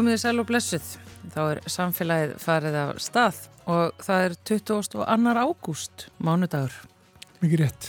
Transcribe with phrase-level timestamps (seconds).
[0.00, 0.84] Komiði sæl og blessuð.
[1.34, 5.02] Þá er samfélagið farið af stað og það er 22.
[5.42, 6.72] ágúst, mánudagur.
[7.42, 7.88] Mikið rétt.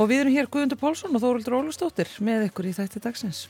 [0.00, 3.40] Og við erum hér Guðmundur Pálsson og Þóruldur Ólustóttir með ykkur í þætti dagsins.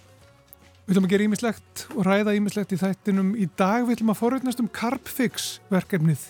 [0.88, 3.30] Við ætlum að gera ímislegt og ræða ímislegt í þættinum.
[3.38, 6.26] Í dag við ætlum að forveitnast um Carpfix verkefnið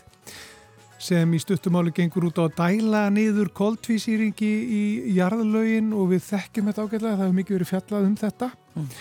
[1.01, 4.85] sem í stuttumáli gengur út á að dæla niður koldvísýringi í
[5.17, 7.17] jarðalögin og við þekkjum þetta ágætlega.
[7.17, 8.53] Það hefur mikið verið fjallað um þetta.
[8.77, 8.95] Mm.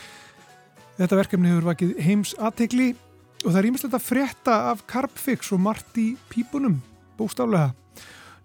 [1.00, 2.90] Þetta verkefni hefur vakið heims aðtegli
[3.42, 6.80] og það er ímislegt að frétta af Carpfix og margt í pípunum,
[7.18, 7.72] bóstálega.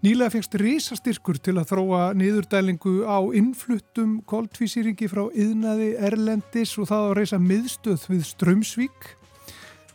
[0.04, 7.06] Nýlega fengst risastyrkur til að þróa niðurdælingu á innfluttum koldvísýringi frá yðnaði Erlendis og það
[7.08, 9.08] að reysa miðstöð við Strömsvík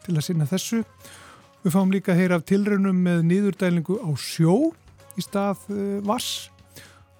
[0.04, 0.82] til að sinna þessu.
[1.62, 4.74] Við fáum líka að heyra af tilraunum með niðurdælingu á sjó
[5.16, 6.50] í stað uh, vass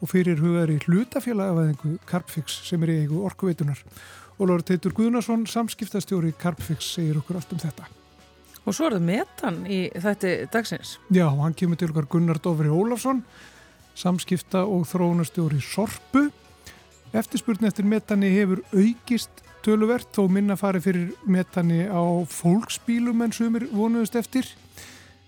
[0.02, 3.80] og fyrir hugaður í hlutafélagafæðingu Carpfix sem er í eigu orkuveitunar.
[4.42, 7.86] Ólur Teitur Guðnarsson, samskiptastjóri Carpfix, segir okkur allt um þetta.
[8.66, 10.96] Og svo er það metan í þetta dagsins.
[11.14, 13.22] Já, hann kemur til okkar Gunnar Dófri Ólafsson,
[13.94, 16.28] samskipta og þróunastjóri Sorpu.
[17.14, 22.02] Eftirspurni eftir metani hefur aukist töluvert þó minna farið fyrir metani á
[22.34, 24.50] fólksbílum en sumir vonuðust eftir.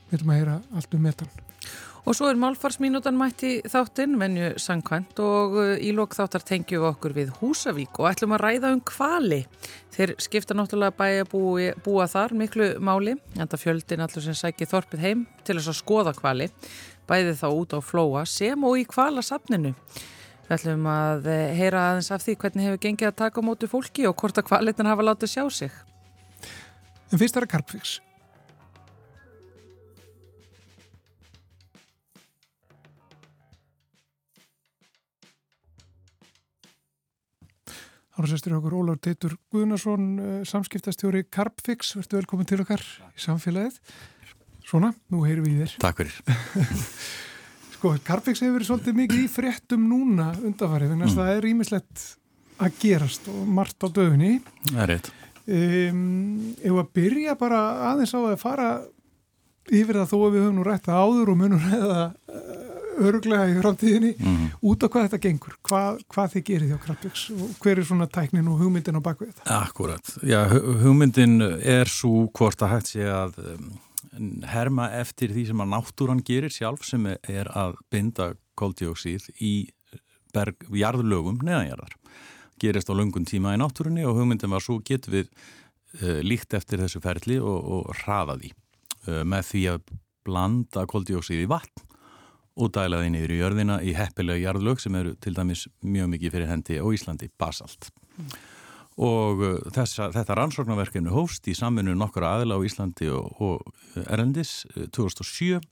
[0.10, 1.53] Við ætlum að heyra allt um metan.
[2.04, 6.88] Og svo er málfarsminútan mætti þáttinn, venju sangkvæmt og uh, í lók þáttar tengjum við
[6.90, 9.40] okkur við Húsavík og ætlum að ræða um kvali.
[9.96, 15.06] Þeir skipta náttúrulega bæja búi, búa þar miklu máli, enda fjöldin allur sem sækir þorpið
[15.06, 16.52] heim til þess að skoða kvali,
[17.08, 19.72] bæði þá út á flóa sem og í kvalasafninu.
[20.44, 23.72] Við ætlum að eh, heyra aðeins af því hvernig hefur gengið að taka á mótu
[23.72, 25.84] fólki og hvort að kvalitin hafa látið sjá sig.
[27.14, 28.02] En fyrst er að Karpvíks.
[38.14, 43.80] Ára sestur okkur Ólaf Teitur Guðnarsson, eh, samskiptastjóri Carpfix, verður velkomin til okkar í samfélagið.
[44.70, 45.74] Svona, nú heyrum við þér.
[45.82, 46.20] Takk fyrir.
[47.74, 51.18] sko, Carpfix hefur verið svolítið mikið í fréttum núna undanfarið, þannig að mm.
[51.18, 52.06] það er ímislegt
[52.62, 54.34] að gerast og margt á döðunni.
[54.70, 55.12] Það er rétt.
[55.44, 56.04] Um,
[56.62, 58.70] ef að byrja bara aðeins á að fara
[59.74, 62.06] yfir það þó að við höfum nú rætt að áður og munum ræða
[62.98, 64.50] öruglega í framtíðinni mm -hmm.
[64.70, 67.88] út á hvað þetta gengur, hvað, hvað þið gerir því á Krabbjöks og hver er
[67.88, 69.58] svona tæknin og hugmyndin á bakvið þetta?
[69.62, 70.40] Akkurat, já,
[70.84, 73.72] hugmyndin er svo hvort að hægt sé að um,
[74.46, 79.70] herma eftir því sem að náttúran gerir sjálf sem er að binda koldjóksíð í
[80.34, 81.98] berg, jarðlögum neðanjarðar
[82.62, 85.32] gerist á lungun tíma í náttúrunni og hugmyndin var svo getur við
[86.02, 89.82] uh, líkt eftir þessu ferli og, og hraða því uh, með því að
[90.24, 91.90] blanda koldjóksíð í vatn
[92.54, 96.52] og dælaði niður í jörðina í heppilega jarðlög sem eru til dæmis mjög mikið fyrir
[96.52, 97.90] hendi á Íslandi, basalt.
[98.18, 98.36] Mm.
[99.04, 104.62] Og uh, þessa, þetta rannsóknarverkefni hóst í samfunnu nokkura aðila á Íslandi og, og Erlendis
[104.94, 105.58] 2007.
[105.58, 105.64] Uh,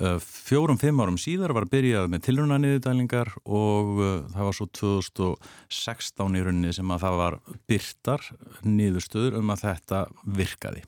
[0.00, 6.44] uh, fjórum-fimm árum síðar var byrjað með tilrunaniðudælingar og uh, það var svo 2016 í
[6.44, 7.38] rauninni sem að það var
[7.70, 8.26] byrtar
[8.66, 10.04] niðurstöður um að þetta
[10.40, 10.84] virkaði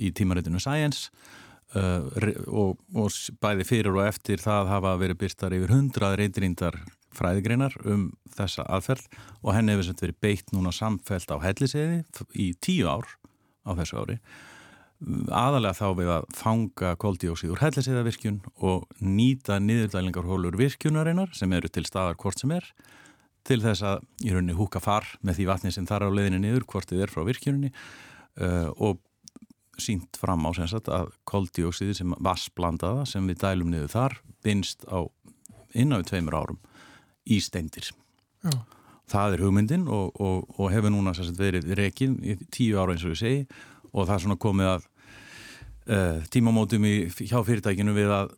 [0.00, 1.38] í tímaritinu Science Uh,
[1.76, 6.78] og, og bæði fyrir og eftir það hafa verið byrstar yfir hundrað reyndrindar
[7.14, 9.08] fræðigreinar um þessa aðferð
[9.42, 12.02] og henni hefur verið beitt núna samfelt á helliseði
[12.34, 13.06] í tíu ár
[13.66, 14.18] á þessu ári.
[15.32, 21.86] Aðalega þá við að fanga koldíóksið úr helliseðavirkjun og nýta niðurdælingarhólur virkjunarinnar sem eru til
[21.88, 22.66] staðar hvort sem er
[23.48, 26.66] til þess að í rauninni húka far með því vatni sem þar á leðinni niður
[26.68, 29.00] hvort þið er frá virkjuninni uh, og
[29.82, 35.06] sínt fram á sagt, að koldioksiði sem vassblandaða sem við dælum niður þar binst á
[35.74, 36.60] við tveimur árum
[37.30, 37.90] í steindir.
[38.44, 38.54] Já.
[39.10, 43.04] Það er hugmyndin og, og, og hefur núna sagt, verið rekin í tíu ára eins
[43.04, 43.40] og við segi
[43.90, 44.84] og það er svona komið að
[45.90, 48.30] uh, tímamótum í, hjá fyrirtækinu við að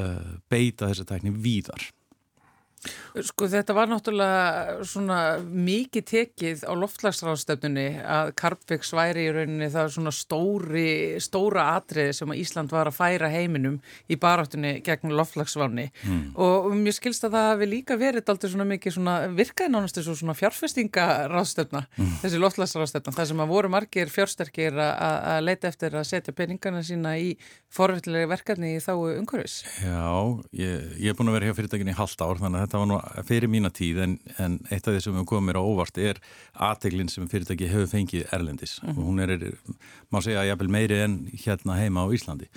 [0.00, 1.84] uh, beita þessa tækni víðar.
[3.24, 9.92] Sko þetta var náttúrulega svona mikið tekið á loftlagsráðstöfnunni að Karpvíks væri í rauninni það
[9.96, 10.88] svona stóri,
[11.22, 16.22] stóra atriði sem að Ísland var að færa heiminum í baráttunni gegn loftlagsváni mm.
[16.40, 20.36] og mér skilst að það hefði líka verið aldrei svona mikið svona virkaði nánastu svona
[20.38, 22.14] fjárfestingaráðstöfna mm.
[22.24, 27.14] þessi loftlagsráðstöfna það sem að voru margir fjársterkir að leita eftir að setja peningana sína
[27.20, 27.34] í
[27.74, 29.62] forvillega verkefni í þá umhverfis.
[29.82, 30.10] Já,
[30.54, 32.90] ég, ég er búin að vera hjá fyrirtækinni í halvt ár þannig að þetta var
[32.90, 35.98] nú fyrir mína tíð en, en eitt af því sem við komum mér á óvart
[36.02, 36.18] er
[36.66, 38.80] aðteglinn sem fyrirtæki hefur fengið Erlendis.
[38.82, 38.98] Mm -hmm.
[38.98, 39.54] og hún er,
[40.10, 42.48] má segja, jafnvel meiri en hérna heima á Íslandi.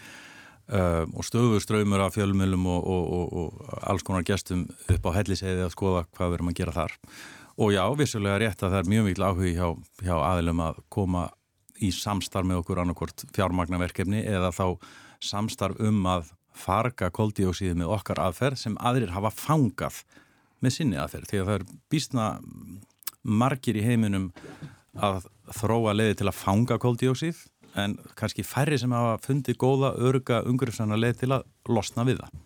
[0.68, 5.12] Uh, og stöður ströymur af fjölmjölum og, og, og, og alls konar gestum upp á
[5.16, 6.92] helliseiði að skoða hvað við erum að gera þar.
[7.58, 9.68] Og já, vissulega rétt að það er mjög mikil áhug hjá,
[10.04, 11.30] hjá aðilum að koma
[11.80, 14.78] í samstarf með okkur annarkort fjármagnaverkefni eða þá
[15.20, 20.02] samstarf um að farga koldíóksíði með okkar aðferð sem aðrir hafa fangað
[20.64, 22.28] með sinni aðferð því að það er býstna
[23.28, 24.32] margir í heiminum
[24.98, 25.28] að
[25.58, 27.46] þróa leiði til að fanga koldíóksíð
[27.78, 32.38] en kannski færri sem hafa fundið góða, örga, umhverfisana leið til að losna við það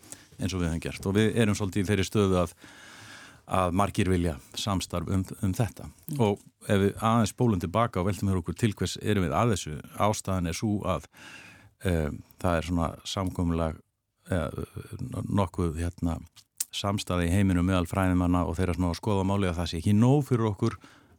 [0.41, 2.55] eins og við hefum gert og við erum svolítið í þeirri stöðu að,
[3.61, 6.23] að margir vilja samstarf um, um þetta mm.
[6.25, 9.55] og ef við aðeins bólum tilbaka og veltum hér okkur til hvers erum við að
[9.55, 11.07] þessu ástæðan er svo að
[11.85, 13.79] um, það er svona samkomulag
[15.27, 16.17] nokkuð hérna
[16.71, 20.47] samstæði í heiminu meðal fræðimanna og þeirra svona skoðamáli að það sé ekki nóg fyrir
[20.51, 20.77] okkur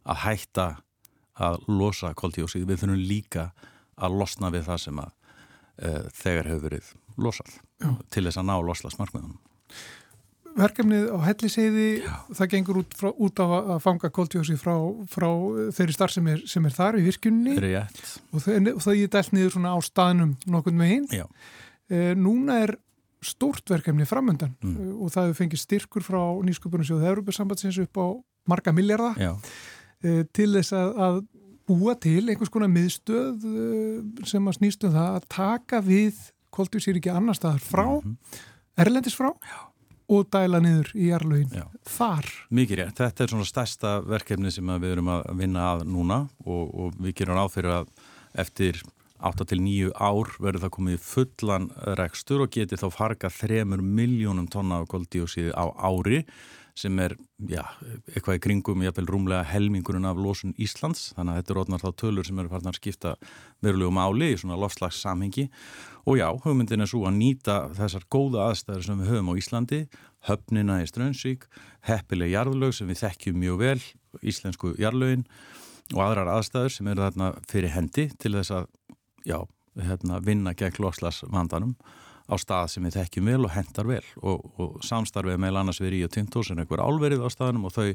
[0.09, 0.67] að hætta
[1.43, 3.47] að losa koldíósið, við þurfum líka
[4.03, 7.91] að losna við það sem að uh, þegar hefur verið losað Já.
[8.12, 9.41] til þess að ná loslasmarkmiðunum.
[10.53, 11.87] Verkefnið á helliseiði,
[12.37, 14.75] það gengur út, frá, út á að fanga koldjósi frá,
[15.08, 15.29] frá
[15.73, 19.55] þeirri starf sem er, sem er þar í virkunni og og það er dælt niður
[19.56, 21.06] svona á staðnum nokkur með hinn.
[21.88, 22.75] Eh, núna er
[23.22, 24.74] stórt verkefni framöndan mm.
[24.76, 28.06] Eh, og það hefur fengið styrkur frá nýsköpunarsjóðu Európa-sambandsins upp á
[28.50, 31.20] marga miljardar eh, til þess að, að
[31.69, 36.22] búa til einhvers konar miðstöð uh, sem að snýstu um það að taka við
[36.52, 38.40] koldvísir ekki annar staðar frá mm -hmm.
[38.84, 39.60] erlendis frá Já.
[40.08, 42.26] og dæla niður í jarlögin þar.
[42.50, 46.74] Mikið rétt, þetta er svona stærsta verkefni sem við erum að vinna að núna og,
[46.74, 47.86] og við gerum áfyrir að
[48.34, 48.82] eftir
[49.22, 54.90] 8-9 ár verður það komið fullan rekstur og geti þá farga 3 miljónum tonna af
[54.92, 56.24] koldíósíði á ári
[56.78, 57.12] sem er,
[57.52, 57.60] já,
[58.14, 61.90] eitthvað í kringum jáfnveil rúmlega helmingurinn af losun Íslands, þannig að þetta er rótnar þá
[62.00, 63.12] tölur sem eru farin að skipta
[63.64, 65.50] verulegu máli í svona lofslags samhengi
[66.08, 69.82] og já, hugmyndin er svo að nýta þessar góða aðstæður sem við höfum á Íslandi
[70.30, 71.44] höfnina í Strönsvík
[71.88, 73.80] heppileg jarðlög sem við þekkjum mjög vel
[74.22, 75.26] íslensku jarðlögin
[75.92, 78.69] og aðrar aðstæður sem eru þarna fyrir hendi til þess að,
[79.28, 79.38] já,
[79.78, 81.76] hérna, vinna gegn lofslags vandanum
[82.30, 85.94] á stað sem við þekkjum vel og hendar vel og, og samstarfið með annars við
[85.96, 87.88] Ríu Tintos en einhver álverið á staðnum og þau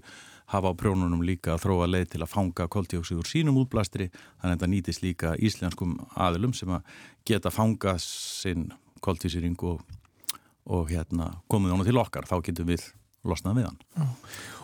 [0.53, 4.49] hafa á prjónunum líka að þróa leið til að fanga koldjóksið úr sínum útblæstri þannig
[4.49, 8.69] að þetta nýtist líka íslenskum aðilum sem að geta fanga sinn
[9.03, 9.81] koldjóksýring og,
[10.67, 12.85] og hérna, komið honum til okkar, þá getum við
[13.27, 13.81] losnað við hann.
[13.95, 14.07] Já.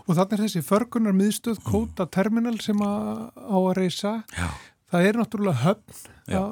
[0.04, 1.68] Og þannig er þessi förgunar miðstöð mm.
[1.70, 4.50] Kóta Terminal sem að á að reysa, Já.
[4.94, 6.02] Það er náttúrulega höfn
[6.38, 6.44] á,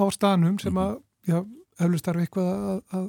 [0.00, 0.94] á staðnum sem að
[1.28, 1.40] já,
[1.80, 3.04] eflust þarf eitthvað að, að,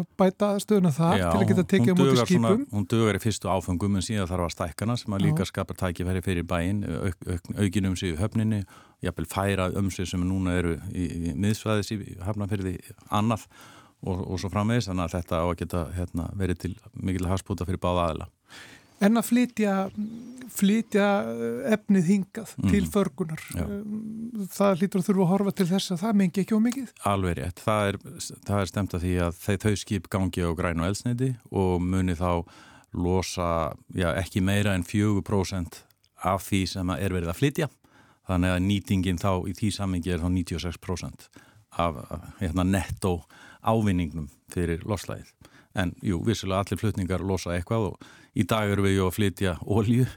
[0.00, 2.62] að bæta stöðuna það Já, til að geta tekið á móti skipum.
[2.74, 6.22] Hún dögur í fyrstu áfengum en síðan þarf að stækana sem að líka skapar tækifæri
[6.26, 8.62] fyrir bæinn, auk, auk, aukin um sig í höfninni,
[9.04, 12.76] jafnvel færa um sig sem núna eru í, í miðsvæðis í hafnafyrði
[13.10, 13.46] annað
[14.00, 17.68] og, og svo framvegis, þannig að þetta á að geta hérna, verið til mikil haspúta
[17.68, 18.30] fyrir báða aðila.
[19.00, 19.74] En að flytja,
[20.52, 22.72] flytja eh, efnið hingað mm.
[22.72, 23.64] til förgunar, Já.
[23.64, 26.90] Eh, það lítur að þurfa að horfa til þess að það mengi ekki á mikið?
[27.08, 28.00] Alveg rétt, það er,
[28.48, 31.72] það er stemt að því að þeir þau skip gangi á græn og elsneiti og
[31.80, 32.32] muni þá
[32.92, 33.50] losa
[33.94, 35.82] já, ekki meira en 4%
[36.30, 37.70] af því sem er verið að flytja.
[38.28, 41.28] Þannig að nýtingin þá í því samengi er þá 96%
[41.80, 42.00] af
[42.40, 43.22] hérna, netto
[43.64, 45.32] ávinningnum fyrir loslæðið.
[45.78, 50.08] En jú, vissulega allir flutningar losa eitthvað og í dag eru við að flytja ólju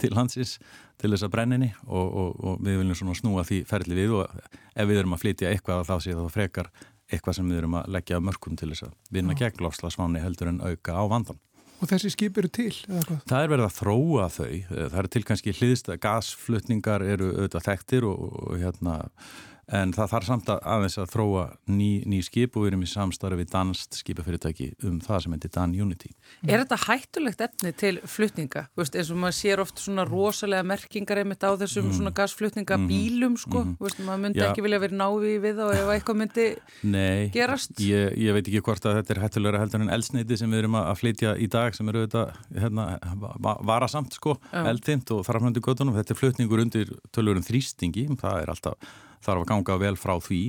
[0.00, 0.58] til hansins
[1.00, 4.40] til þess að brenninni og, og, og við viljum svona snúa því ferli við og
[4.74, 6.72] ef við erum að flytja eitthvað þá sé það frekar
[7.10, 10.60] eitthvað sem við erum að leggja mörgum til þess að vinna gegn lofslagsváni heldur en
[10.62, 11.40] auka á vandan.
[11.80, 12.74] Og þessi skip eru til?
[12.84, 14.56] Það er verið að þróa þau.
[14.68, 18.96] Það eru til kannski hliðst að gasflutningar eru auðvitað þekktir og, og hérna
[19.70, 22.88] en það þarf samt að aðeins að þróa ný, ný skip og við erum í
[22.90, 26.10] samstarfi við danst skipafyrirtæki um það sem heitir Dan Unity.
[26.46, 28.64] Er þetta hættulegt efni til flutninga?
[28.78, 31.96] Veist, eins og maður sér oft svona rosalega merkingar einmitt á þessum mm.
[31.98, 33.40] svona gasflutningabílum mm.
[33.44, 33.76] sko, mm.
[33.82, 34.50] Veist, maður myndi ja.
[34.50, 36.48] ekki vilja verið návi við og ef eitthvað myndi
[36.82, 37.76] Nei, gerast.
[37.78, 40.64] Nei, ég, ég veit ekki hvort að þetta er hættulegra heldur en elsneiti sem við
[40.64, 42.88] erum að flytja í dag sem eru þetta hérna,
[43.70, 48.98] varasamt sko, eldtimt og farafnöndu göttunum, þetta er flutningur undir tölurum þrýstingi, það er alltaf
[49.24, 50.42] þarf að ganga vel frá því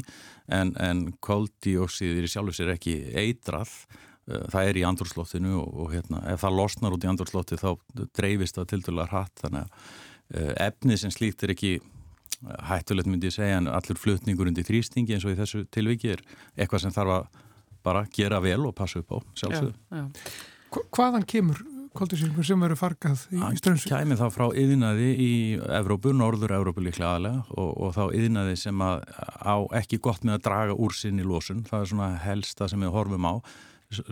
[0.51, 5.95] en, en koldíoksiðir í sjálfur sér ekki eitrað uh, það er í andurslóttinu og, og
[5.95, 7.71] hérna, ef það losnar út í andurslótti þá
[8.17, 9.73] dreifist það til dæla hratt þannig að
[10.41, 11.75] uh, efnið sem slíkt er ekki
[12.41, 16.23] hættulegt myndi ég segja en allur flutningur undir þrýstingi eins og í þessu tilviki er
[16.55, 17.41] eitthvað sem þarf að
[17.85, 19.73] bara gera vel og passa upp á sjálfsögðu.
[20.71, 21.61] Hvaðan kemur
[21.97, 23.89] koldísýringur sem verður fargað í, strömsu?
[23.89, 25.31] Það kæmi þá frá yðinaði í
[25.79, 29.03] Evrópu, norður Evrópu líklega aðlega og, og þá yðinaði sem að
[29.43, 32.95] á ekki gott með að draga úr sinni lósun, það er svona helsta sem við
[32.95, 33.33] horfum á.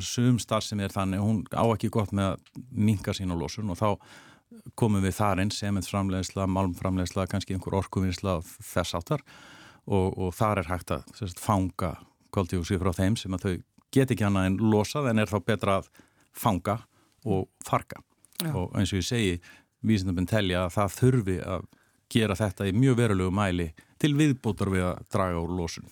[0.04, 3.72] Sum starf sem er þannig, hún á ekki gott með að minka sín á lósun
[3.72, 3.90] og þá
[4.80, 9.24] komum við þar einn, semensframlegsla, malmframlegsla kannski einhver orkuvinnsla þess áttar
[9.86, 11.96] og, og þar er hægt að sérst, fanga
[12.36, 13.54] koldjóksið frá þeim sem að þau
[13.96, 15.90] get ekki annað en losað en er þá betra að
[16.36, 16.80] fanga
[17.30, 18.02] og farga
[18.40, 18.54] Já.
[18.54, 19.36] og eins og ég segi
[19.86, 21.68] vísindabinn telja að það þurfi að
[22.10, 23.70] gera þetta í mjög verulegu mæli
[24.00, 25.90] til viðbútar við að draga úr losun.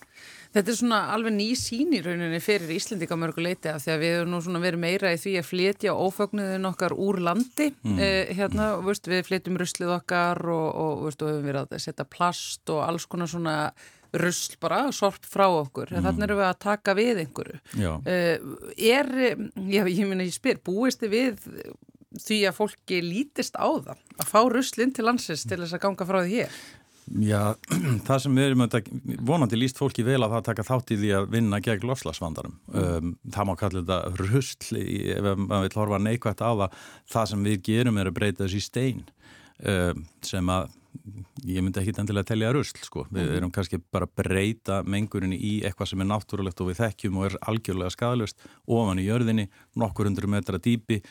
[0.56, 4.13] Þetta er svona alveg ný sín í rauninni fyrir Íslendika mörguleiti að því að við
[4.15, 8.00] erum nú svona verið meira í því að flytja ófögnuðin okkar úr landi mm.
[8.00, 12.08] eh, hérna, veist, við flytjum ruslið okkar og, og veist, við hefum verið að setja
[12.17, 13.58] plast og alls konar svona
[14.14, 16.06] rusl bara, sorp frá okkur mm.
[16.06, 18.02] þannig erum við að taka við einhverju uh,
[18.78, 19.14] er,
[19.68, 21.46] já ég minna ég spyr, búist þið við
[22.18, 26.08] því að fólki lítist á það að fá ruslinn til landsins til þess að ganga
[26.10, 26.60] frá því hér
[27.08, 27.56] Já,
[28.08, 28.64] það sem við erum
[29.28, 32.58] vonandi líst fólki vel að það taka þátt í því að vinna gegn lofslagsvandarum.
[32.68, 32.82] Mm.
[32.82, 34.82] Um, það má kalla þetta rusl,
[35.14, 36.82] ef maður vil horfa neikvægt á það.
[37.14, 39.06] Það sem við gerum er að breyta þessi stein
[39.64, 40.76] um, sem að,
[41.48, 43.06] ég myndi ekki endilega telja rusl, sko.
[43.12, 43.38] Við mm.
[43.38, 47.30] erum kannski bara að breyta mengurinni í eitthvað sem er náttúrulegt og við þekkjum og
[47.30, 49.48] er algjörlega skadalust ofan í jörðinni,
[49.80, 51.01] nokkur hundru metra dýpi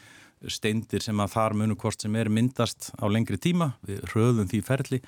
[0.52, 4.62] steindir sem að þar munu hvort sem er myndast á lengri tíma, við röðum því
[4.66, 5.00] ferli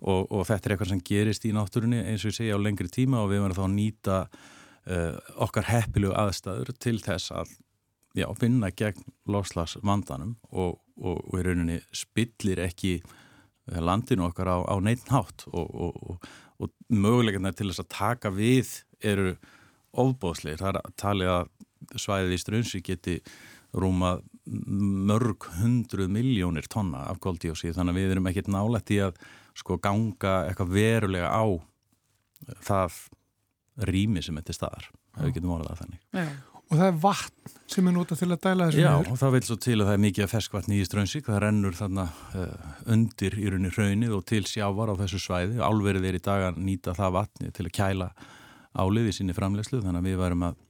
[0.00, 2.90] og, og þetta er eitthvað sem gerist í náttúrunni eins og ég segja á lengri
[2.92, 7.52] tíma og við verðum þá að nýta uh, okkar heppilegu aðstæður til þess að
[8.18, 12.98] já, vinna gegn lofslagsvandanum og, og, og í rauninni spillir ekki
[13.80, 16.18] landinu okkar á, á neitt nátt og
[16.92, 19.36] mögulegarna til þess að taka við eru
[19.98, 20.60] ofbóðsleir.
[20.60, 23.16] Það er að tala að svæðið í strunsi geti
[23.72, 29.18] rúma mörg hundruð miljónir tonna af koldíósið þannig að við erum ekkert nálægt í að
[29.58, 31.44] sko ganga eitthvað verulega á
[32.66, 32.98] það
[33.88, 36.02] rými sem þetta staðar, ef við getum orðað þannig.
[36.12, 36.51] Já.
[36.72, 39.06] Og það er vatn sem er notað til að dæla þessu Já, nýður?
[39.06, 41.76] Já, og það vil svo til að það er mikið ferskvatn í Strömsík, það rennur
[41.76, 45.60] þarna uh, undir í rauninni hraunið og til sjávar á þessu svæði.
[45.60, 48.10] Álverið er í dag að nýta það vatni til að kæla
[48.72, 50.62] álið í sinni framlegslu, þannig að við varum að,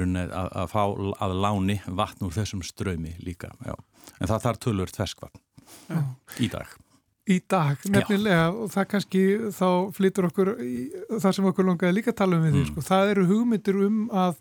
[0.00, 0.82] að, að fá
[1.28, 3.52] að láni vatn úr þessum strömi líka.
[3.64, 3.76] Já.
[4.16, 5.44] En það þarf tölvört ferskvatn
[6.40, 6.72] í dag
[7.24, 8.52] í dag nefnilega Já.
[8.52, 9.22] og það kannski
[9.56, 10.50] þá flytur okkur
[11.22, 12.70] það sem okkur longaði líka tala um við því mm.
[12.72, 12.84] sko.
[12.84, 14.34] það eru hugmyndir um að,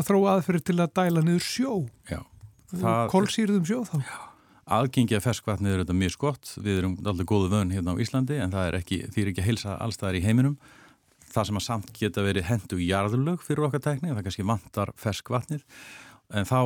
[0.00, 1.76] að þrá aðferði til að dæla niður sjó.
[3.12, 3.96] Kólsýrðum sjó þá.
[4.02, 4.18] Já.
[4.70, 6.52] Aðgengi að ferskvatnið eru þetta mjög skott.
[6.62, 9.42] Við erum alltaf góðu vön hérna á Íslandi en það er ekki, því er ekki
[9.42, 10.54] að heilsa allstaðar í heiminum.
[11.30, 14.92] Það sem að samt geta verið hendu í jarðurlög fyrir okkar tekni það kannski vantar
[14.98, 15.64] ferskvatnið.
[16.38, 16.60] En þá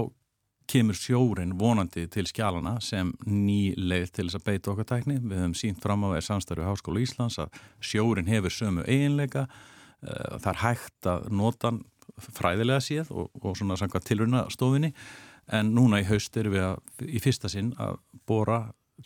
[0.70, 5.18] kemur sjórin vonandi til skjálana sem ný leið til þess að beita okkar tækni.
[5.20, 9.46] Við höfum sínt fram á þér samstarfi Háskólu Íslands að sjórin hefur sömu eiginleika,
[10.04, 11.72] eh, það er hægt að nota
[12.18, 14.92] fræðilega séð og, og svona samkvæmt tilruna stofinni
[15.52, 18.60] en núna í haust erum við að, í fyrsta sinn að bóra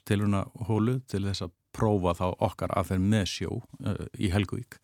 [0.09, 4.79] tilruna hólu til þess að prófa þá okkar aðferð með sjó uh, í Helgvík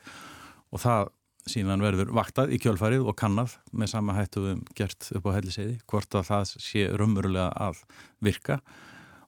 [0.75, 1.13] og það
[1.51, 5.77] síðan verður vaktað í kjölfarið og kannað með sama hættu við gert upp á helliseiði
[5.91, 7.83] hvort að það sé rumverulega að
[8.25, 8.59] virka.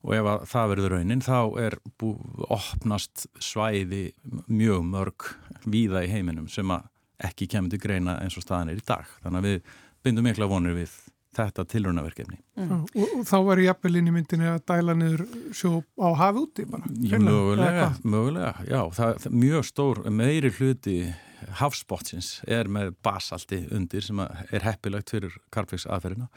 [0.07, 2.15] Og ef að það verður raunin þá er bú,
[2.53, 4.05] opnast svæði
[4.47, 5.29] mjög mörg
[5.67, 6.87] víða í heiminum sem að
[7.25, 10.49] ekki kemur til greina eins og staðan er í dag þannig að við bindum mikla
[10.51, 10.95] vonir við
[11.37, 12.39] þetta tilrönaverkefni.
[12.57, 12.85] Mm.
[12.87, 13.37] Og, og þá
[13.71, 15.25] appelin í myndinni að dæla niður
[15.57, 16.89] sjó á hafi úti bara?
[16.97, 20.97] Já, mögulega, mögulega, já, það, það mjög stór, meiri hluti
[21.61, 26.31] hafsbótsins er með basalti undir sem er heppilegt fyrir karpvíksaðferðina.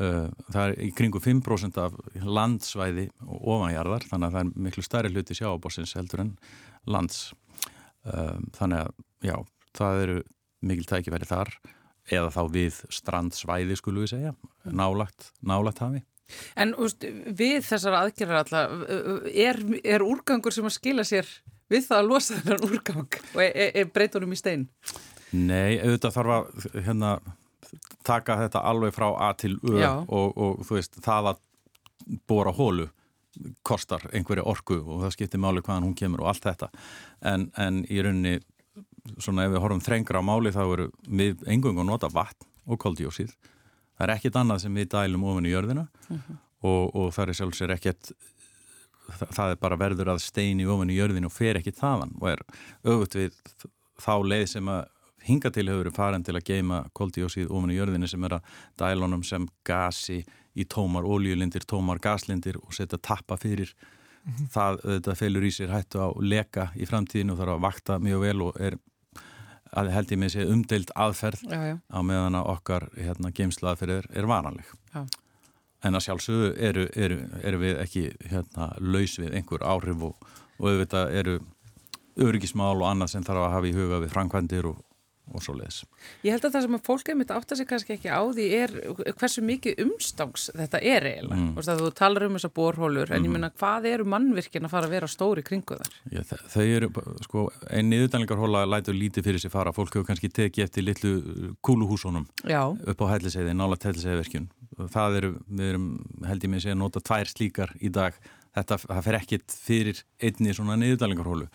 [0.00, 4.84] Uh, það er í kringu 5% af landsvæði og ofanjarðar þannig að það er miklu
[4.86, 6.30] stærri hluti sjáabótsins heldur en
[6.88, 7.26] lands.
[8.08, 8.94] Uh, þannig að
[9.28, 9.34] já,
[9.76, 10.18] það eru
[10.66, 11.52] mikil tækifæri þar
[12.10, 14.32] eða þá við strandsvæði skulum við segja,
[14.64, 16.02] nálagt, nálagt hafi.
[16.58, 18.84] En úst, við þessar aðgerðar alltaf,
[19.30, 21.28] er, er úrgangur sem að skila sér
[21.70, 24.66] við það að losa þennan úrgang og er, er, er breytunum í stein?
[25.34, 27.10] Nei, auðvitað þarf að hérna,
[28.06, 31.44] taka þetta alveg frá A til Ö og, og veist, það að
[32.30, 32.88] bóra hólu
[33.62, 36.70] kostar einhverju orku og það skiptir máli hvaðan hún kemur og allt þetta
[37.30, 38.40] en, en í rauninni
[39.18, 42.78] svona ef við horfum þrengra á máli þá eru við engungu að nota vatn og
[42.78, 46.20] koldjósið það er ekkit annað sem við dælum ofin í jörðina uh mhm.
[46.20, 46.38] -huh.
[46.62, 48.12] og, og það er sjálfsvegar ekkert
[49.18, 52.42] það er bara verður að steini ofan í jörðinu og fer ekki þaðan og er
[52.84, 53.38] auðvitað við
[54.00, 54.82] þá leið sem að
[55.26, 59.24] hinga til hefur farin til að geima koldíósið ofan í jörðinu sem er að dælunum
[59.26, 60.22] sem gasi
[60.56, 63.74] í tómar óljulindir, tómar gaslindir og setja tappa fyrir
[64.24, 64.48] mm -hmm.
[64.54, 68.20] það þetta felur í sér hættu á leka í framtíðinu og þarf að vakta mjög
[68.20, 68.78] vel og er
[69.76, 71.76] að held ég með sér umdeilt aðferð já, já.
[71.78, 75.04] á meðan að okkar hérna, geimsla aðferð er, varanleg já
[75.86, 80.68] en að sjálfsögðu eru, eru, eru við ekki hérna, laus við einhver áhrif og, og
[80.68, 81.36] auðvitað eru
[82.20, 84.80] öryggismál og annað sem þarf að hafa í huga við framkvæmdir og,
[85.34, 85.82] og svo leiðis.
[86.24, 88.74] Ég held að það sem að fólk einmitt átta sig kannski ekki á því er
[89.20, 91.38] hversu mikið umstangs þetta er eiginlega.
[91.40, 91.52] Mm.
[91.56, 93.28] Þú, þú talar um þessa borhólur en mm.
[93.28, 95.98] ég menna hvað eru mannvirkin að fara að vera stóri kringu þar?
[96.10, 96.90] Já, þau eru,
[97.26, 99.74] sko, einn niðurdælingarhóla lætur lítið fyrir sig fara.
[99.76, 101.14] Fólk hefur kannski tekið eftir litlu
[101.66, 102.62] kúluhúsónum Já.
[102.70, 104.50] upp á helliseiði, nála helliseiðverkjun.
[104.90, 105.88] Það eru, við erum
[106.26, 108.16] held ég með að segja nota tvær slíkar í dag.
[108.50, 111.46] Þetta, það fer ekkit fyrir einni svona niðurdælingarhólu.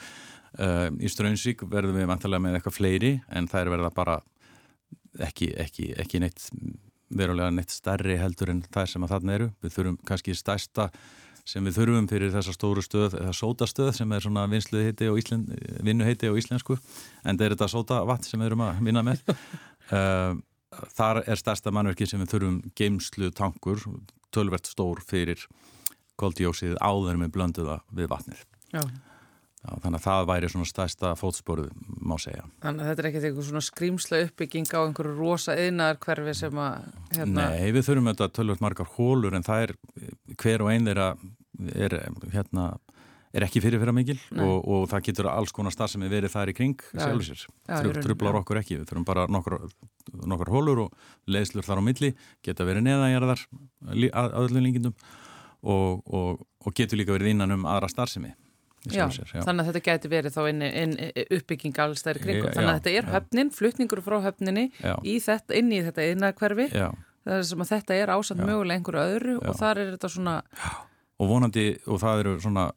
[0.55, 4.15] Uh, í Straunsvík verðum við vantilega með eitthvað fleiri en það er verða bara
[5.25, 6.47] ekki, ekki, ekki neitt
[7.15, 9.51] verulega neitt stærri heldur en það sem að þarna eru.
[9.63, 10.89] Við þurfum kannski stærsta
[11.45, 15.45] sem við þurfum fyrir þessa stóru stöð eða sótastöð sem er svona vinsluheiti og íslen,
[15.85, 19.21] vinnuheiti og íslensku en það er þetta sótavatt sem við erum að vinna með.
[19.91, 20.41] Uh,
[20.97, 23.83] þar er stærsta mannverki sem við þurfum geimslu tankur,
[24.35, 25.45] tölvert stór fyrir
[26.19, 28.41] koldjósið áður með blönduða við vatnir.
[28.73, 28.81] Já.
[29.65, 31.69] Já, þannig að það væri svona stæsta fótsporuð,
[32.05, 32.43] má segja.
[32.61, 36.59] Þannig að þetta er ekkert eitthvað svona skrýmsla uppbygging á einhverju rosa yðnar hverfi sem
[36.61, 36.91] að...
[37.15, 37.47] Hérna...
[37.49, 39.73] Nei, við þurfum þetta tölvöld margar hólur en það er
[40.43, 41.07] hver og einn þeirra
[41.87, 41.97] er,
[42.35, 42.67] hérna,
[43.33, 46.35] er ekki fyrir fyrir mikil og, og það getur alls konar starf sem er verið
[46.35, 47.49] þær í kring sjálfur sér.
[48.05, 49.59] Trublar okkur ekki, við þurfum bara nokkur,
[50.29, 52.13] nokkur hólur og leiðslur þar á milli,
[52.45, 53.45] geta verið neðanjarðar
[54.13, 54.97] að öllum lingindum
[55.65, 58.35] og, og, og getur líka verið innan um aðra starfsemi.
[58.93, 59.41] Já, sér, já.
[59.47, 60.95] þannig að þetta geti verið þá inn, inn
[61.25, 64.65] uppbygging alls þær kringum, þannig að þetta er höfnin, flutningur frá höfninni
[65.01, 69.15] í þetta, inn í þetta innakverfi, það er sem að þetta er ásand mögulega einhverju
[69.15, 70.35] öðru og þar er þetta svona
[71.15, 72.69] og vonandi, og það eru svona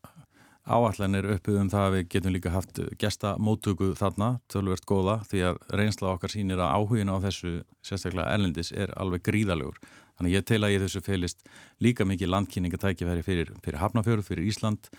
[0.69, 5.45] áallanir uppið um það að við getum líka haft gesta móttöku þarna, tölvert góða, því
[5.51, 9.81] að reynsla okkar sínir að áhugin á þessu sérstaklega erlendis er alveg gríðalegur
[10.19, 11.47] þannig ég tel að ég þessu felist
[11.85, 14.91] líka mikið landkynningatækifæri fyrir, fyrir Hafnafjörð, fyrir Ísland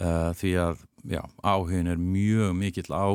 [0.00, 3.06] uh, því að já, áhugin er mjög mikill á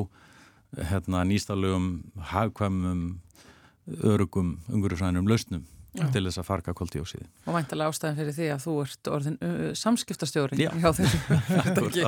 [0.75, 3.19] hérna, nýstalögum, hagkvæmum,
[4.03, 5.63] örugum, umhverjusænum lausnum
[5.95, 6.05] já.
[6.11, 7.25] til þess að farga koldíósíði.
[7.47, 12.05] Og væntalega ástæðan fyrir því að þú ert orðin uh, samskiptastjóri hjá þessu fyrirtæki.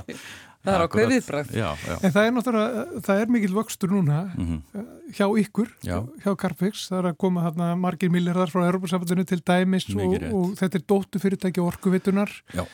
[0.67, 1.51] það er ákveð viðbræð.
[1.63, 4.87] En það er náttúrulega, það er mikil vöxtur núna mm -hmm.
[5.17, 5.97] hjá ykkur, já.
[6.23, 10.57] hjá Carpix, það er að koma hérna margir millirðar frá Europasambandinu til dæmis og, og
[10.59, 12.29] þetta er dóttu fyrirtæki orkuvitunar.
[12.53, 12.65] Já.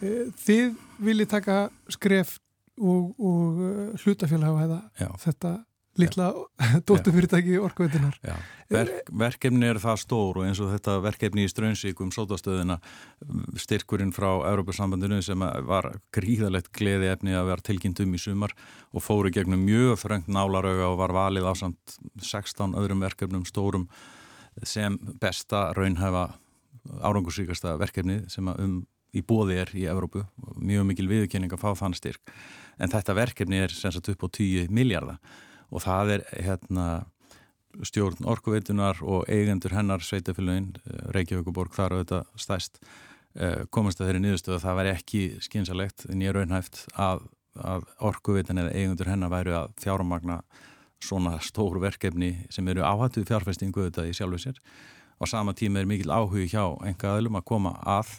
[0.00, 1.58] Þið viljið taka
[1.92, 2.38] skref
[2.80, 4.80] og, og eh, hlutafélag hafa
[5.20, 5.58] þetta
[5.98, 6.30] litla
[6.88, 8.16] dóttufyrirtæki orkuveitunar.
[8.70, 12.78] Verk, verkefni er það stór og eins og þetta verkefni í Strönsík um sótastöðina
[13.58, 18.54] styrkurinn frá Európa-sambandinu sem var gríðalegt gleði efni að vera tilkynnt um í sumar
[18.94, 23.88] og fóru gegnum mjög fröngt nálarauga og var valið á samt 16 öðrum verkefnum stórum
[24.62, 26.30] sem besta raunhæfa
[27.02, 28.80] árangursíkasta verkefni sem um
[29.16, 30.24] í bóði er í Evrópu,
[30.56, 32.34] mjög mikil viðkenning að fá þann styrk,
[32.78, 35.18] en þetta verkefni er sem sagt upp á 10 miljardar
[35.70, 36.86] og það er hérna
[37.86, 42.80] stjórn orkuveitunar og eigendur hennar sveitafélagin, eh, Reykjavíkuborg þar og þetta stæst
[43.36, 48.58] eh, komast að þeirri nýðustu að það væri ekki skynsalegt nýja raunhæft að, að orkuveitin
[48.58, 50.40] eða eigendur hennar væri að fjármagna
[51.00, 54.58] svona stóru verkefni sem eru áhættuð fjárfestingu þetta í sjálfu sér.
[55.20, 58.18] Og sama tíma er mikil áhug hjá enga aðlum að koma að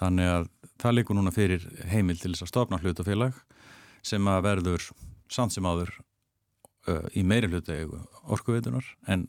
[0.00, 0.46] Þannig að
[0.80, 3.36] það likur núna fyrir heimil til þess að stopna hlutafélag
[4.06, 4.86] sem að verður
[5.30, 5.92] samt sem áður
[6.88, 8.00] uh, í meiri hlutegu
[8.32, 9.28] orkuveitunar en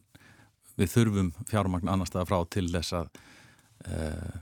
[0.79, 3.09] við þurfum fjármagn annar staða frá til þess að
[3.91, 4.37] uh,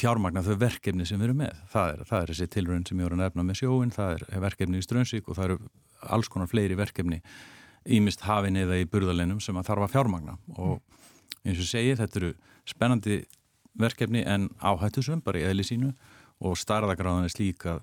[0.00, 1.56] fjármagna þau verkefni sem við erum með.
[1.72, 4.44] Það er, það er þessi tilrönd sem ég voru að nefna með sjóin, það er
[4.46, 5.58] verkefni í Strömsvík og það eru
[6.14, 7.20] alls konar fleiri verkefni
[7.90, 10.80] ímist hafin eða í burðaleinum sem að þarf að fjármagna og
[11.44, 12.32] eins og segið þetta eru
[12.68, 13.20] spennandi
[13.78, 15.90] verkefni en áhættusum bara í eðli sínu
[16.40, 17.82] og starðagráðan er slík að,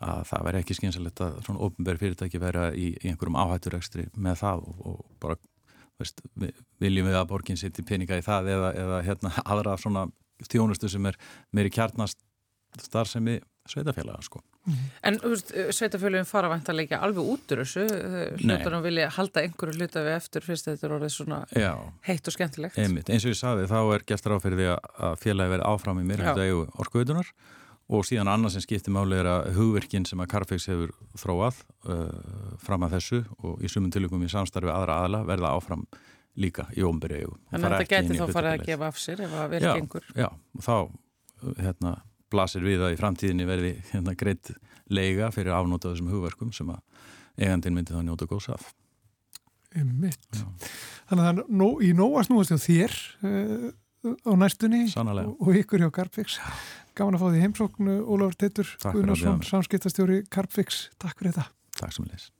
[0.00, 4.40] að það væri ekki skynsalegt að svona ofnbæri fyrirtæki vera í, í einhverjum áhætturekstri með
[4.42, 5.38] það og, og bara
[6.00, 6.22] veist,
[6.82, 10.06] viljum við að borginn í peninga í það eða, eða hérna, aðra svona
[10.50, 11.18] þjónustu sem er
[11.56, 12.20] meiri kjarnast
[12.82, 13.38] starfsemi
[13.70, 14.42] sveitafélaga sko.
[15.06, 17.84] En sveitafélagin fara vantarlega alveg út úr þessu.
[18.42, 21.72] Hlutunum vilja halda einhverju hluta við eftir fyrst þetta er orðið svona Já.
[22.08, 22.78] heitt og skemmtilegt.
[22.78, 23.10] Einmitt.
[23.12, 26.08] eins og ég saði þá er gæstur á fyrir því að félagi verið áfram í
[26.08, 26.26] mér
[26.80, 27.30] orkuveitunar
[27.86, 32.56] og síðan annað sem skiptir máli er að hugverkin sem að Carfex hefur þróað uh,
[32.62, 35.86] fram að þessu og í sumum tilugum í samstarfi aðra aðla verða áfram
[36.36, 39.54] líka í ómbyrju Þannig að þetta getur þá farið að gefa af sér ef að
[39.54, 40.10] verði gengur.
[40.18, 40.28] Já,
[40.66, 40.76] þá
[41.62, 41.94] hérna
[42.32, 44.52] blasir við að í framtíðinni verði hérna, greitt
[44.92, 46.82] leiga fyrir afnótaðu sem hugverkum sem að
[47.36, 48.68] eigandin myndi þá njóta góðs af.
[49.76, 50.38] Mitt.
[51.10, 52.94] Þannig að nó, í nóast núast hjá þér
[53.28, 53.66] uh,
[54.24, 56.38] á næstunni og, og ykkur hjá Carpfix.
[56.96, 60.86] Gaman að fá því heimsóknu Ólafur Teitur Guðnarsson, samskiptastjóri Carpfix.
[61.02, 61.50] Takk fyrir þetta.
[61.82, 62.30] Takk sem leys.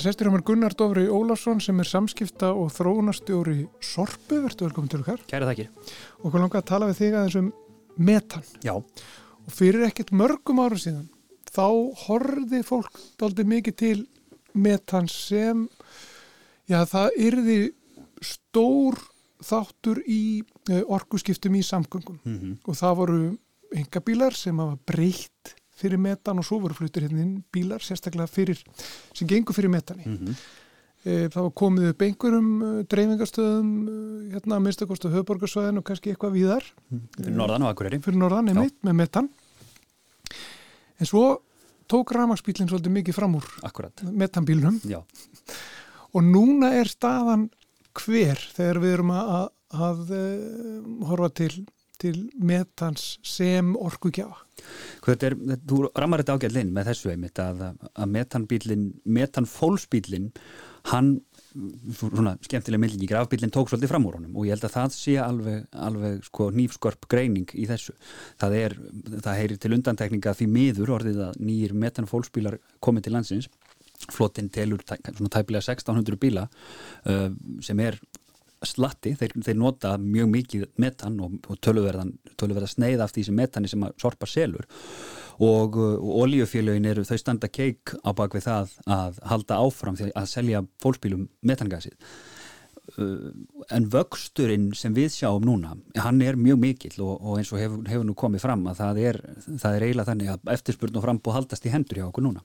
[0.00, 4.88] Hann sestur hjá mér Gunnar Dófri Ólafsson sem er samskipta og þróunastjóri Sorpu, verður velkomin
[4.88, 5.18] til okkar.
[5.28, 5.66] Kæra þakkir.
[6.22, 7.50] og hvað langar að tala við þig aðeins um
[8.08, 8.46] metan?
[8.64, 11.04] Já, og fyrir ekkert mörgum ára síðan
[11.52, 11.66] þá
[12.06, 14.00] horfði fólk dálítið mikið til
[14.56, 15.68] metan sem
[16.64, 17.60] já það yrði
[18.24, 18.96] stór
[19.44, 22.24] þáttur í uh, orkuskiptum í samgöngum.
[22.24, 23.22] Mm og það voru
[23.76, 28.60] engabílar sem hafa breytt fyrir metan og svo voru fluttir hérna inn bílar sérstaklega fyrir,
[29.16, 30.04] sem gengur fyrir metani.
[30.06, 30.42] -hmm.
[31.00, 36.12] E, það var komið upp einhverjum uh, dreifingarstöðum uh, hérna að minnstakostu höfborgarsvæðin og kannski
[36.12, 36.66] eitthvað víðar
[37.16, 38.00] fyrir norðan og akureyri.
[38.04, 39.30] fyrir norðan einmitt með metan.
[41.00, 41.40] En svo
[41.88, 45.00] tók ramagsbílinn svolítið mikið fram úr Akkurat, metanbílnum já.
[46.12, 47.48] og núna er staðan
[47.96, 49.48] hver þegar við erum að, að,
[49.88, 50.14] að
[51.08, 51.52] horfa til,
[52.00, 54.46] til metans sem orkugjafa.
[55.10, 55.36] Er,
[55.68, 60.30] þú ramar þetta ágæðlinn með þessu einmitt að, að metanbílinn, metanfólksbílinn,
[60.90, 61.14] hann,
[61.98, 65.16] svona skemmtilega myndlingi, grafbílinn tók svolítið fram úr honum og ég held að það sé
[65.20, 67.96] alveg, alveg sko nýfskörp greining í þessu.
[68.40, 68.76] Það er,
[69.16, 73.50] það heyrir til undantekninga því miður orðið að nýjir metanfólksbílar komið til landsins
[74.08, 77.28] flotinn telur tæ, tæpilega 1600 bíla uh,
[77.64, 77.98] sem er
[78.66, 83.70] slatti, þeir, þeir nota mjög mikið metan og, og töluverða sneið af því sem metani
[83.70, 84.66] sem sorpa selur.
[85.40, 90.28] Og, og oljufélögin eru þau standa keik á bakvið það að halda áfram því að
[90.28, 91.96] selja fólksbílum metangasið.
[92.98, 93.30] Uh,
[93.70, 97.84] en vöxturinn sem við sjáum núna, hann er mjög mikill og, og eins og hefur,
[97.86, 101.36] hefur nú komið fram að það er, það er eiginlega þannig að eftirspurn og frambúð
[101.36, 102.42] haldast í hendur hjá okkur núna.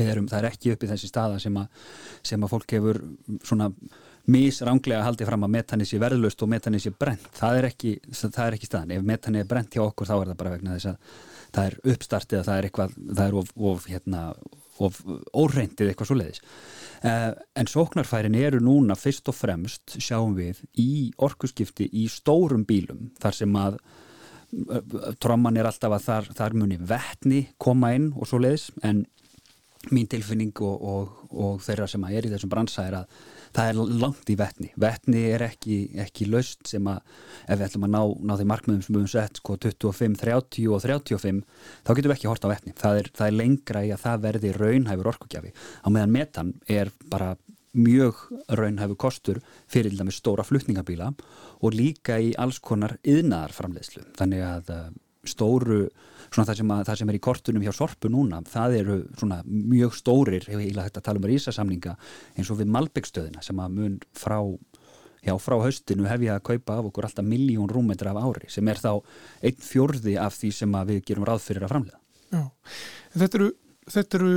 [0.00, 1.84] Erum, það er ekki upp í þessi staða sem að,
[2.26, 2.98] sem að fólk hefur
[3.46, 3.68] svona
[4.30, 8.42] misránglega haldið fram að metani sé verðlust og metani sé brent það er, ekki, það
[8.46, 10.90] er ekki staðan, ef metani er brent hjá okkur þá er það bara vegna þess
[10.90, 11.10] að
[11.56, 14.22] það er uppstartið að það er eitthvað það er of, of, hérna,
[14.82, 14.98] of
[15.32, 16.42] óreintið eitthvað svo leiðis
[17.06, 20.90] uh, en sóknarfærin eru núna fyrst og fremst sjáum við í
[21.22, 23.78] orkuskipti í stórum bílum þar sem að
[25.22, 29.04] tromman er alltaf að þar, þar muni vettni koma inn og svo leiðis en
[29.92, 33.18] mín tilfinning og, og, og þeirra sem er í þessum bransa er að
[33.56, 34.70] það er langt í vettni.
[34.80, 37.00] Vettni er ekki, ekki laust sem að
[37.46, 40.68] ef við ætlum að ná, ná því markmiðum sem við höfum sett sko 25, 30
[40.76, 41.42] og 35
[41.86, 42.76] þá getum við ekki hort á vettni.
[42.76, 45.52] Það er, það er lengra í að það verði raunhæfur orkugjafi.
[45.56, 47.32] Á meðan metan er bara
[47.76, 48.22] mjög
[48.56, 51.10] raunhæfur kostur fyrir til dæmis stóra flutningabíla
[51.60, 54.06] og líka í alls konar yðnaðarframleiðslu.
[54.16, 54.72] Þannig að
[55.26, 55.86] stóru
[56.30, 59.42] svona það sem, að, það sem er í kortunum hjá Sorpu núna, það eru svona
[59.46, 61.96] mjög stórir, hefur ég hægt að tala um rísasamninga
[62.36, 64.40] eins og við Malbyggstöðina sem að mun frá
[65.26, 68.68] já, frá haustinu hef ég að kaupa af okkur alltaf miljón rúmetra af ári sem
[68.68, 68.92] er þá
[69.42, 72.00] einn fjörði af því sem við gerum ráð fyrir að framlega.
[72.34, 72.42] Já,
[73.16, 73.50] þetta eru,
[73.94, 74.32] þetta eru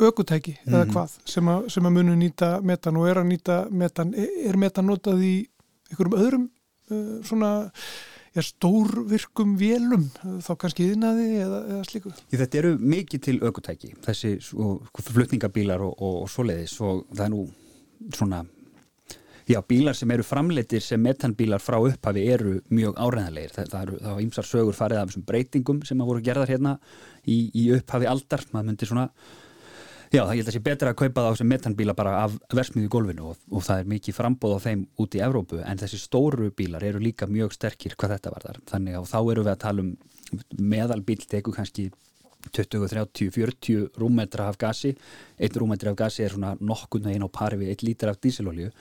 [0.00, 0.74] ökutæki mm -hmm.
[0.74, 4.56] eða hvað sem að, sem að munu nýta metan og er að nýta metan, er
[4.56, 5.34] metan notað í
[5.90, 6.46] einhverjum öðrum
[6.90, 7.70] uh, svona
[8.36, 10.06] já, stórvirkum vélum,
[10.44, 12.14] þá kannski yðnaði eða, eða slíku?
[12.30, 14.36] Þetta eru mikið til aukutæki, þessi
[15.10, 17.44] flutningabílar og, og, og svoleiðis og það er nú
[18.16, 18.44] svona
[19.50, 24.00] já, bílar sem eru framleitir sem metanbílar frá upphafi eru mjög áræðanleir, það, það eru
[24.04, 26.76] þá ýmsar sögur farið af þessum breytingum sem að voru gerðar hérna
[27.26, 29.08] í, í upphafi aldar, maður myndi svona
[30.10, 32.32] Já, það ég held að sé betra að kaupa það á sem metanbíla bara af
[32.58, 36.00] versmiði gólfinu og, og það er mikið frambóð á þeim út í Evrópu en þessi
[36.02, 38.58] stóru bílar eru líka mjög sterkir hvað þetta var þar.
[38.72, 39.92] Þannig að þá eru við að tala um
[40.74, 41.86] meðalbíl teku kannski
[42.50, 44.96] 20, 30, 40 rúmetra af gasi.
[45.38, 48.72] Einn rúmetra af gasi er svona nokkurnu einn á pari við 1 lítra af dísilolju.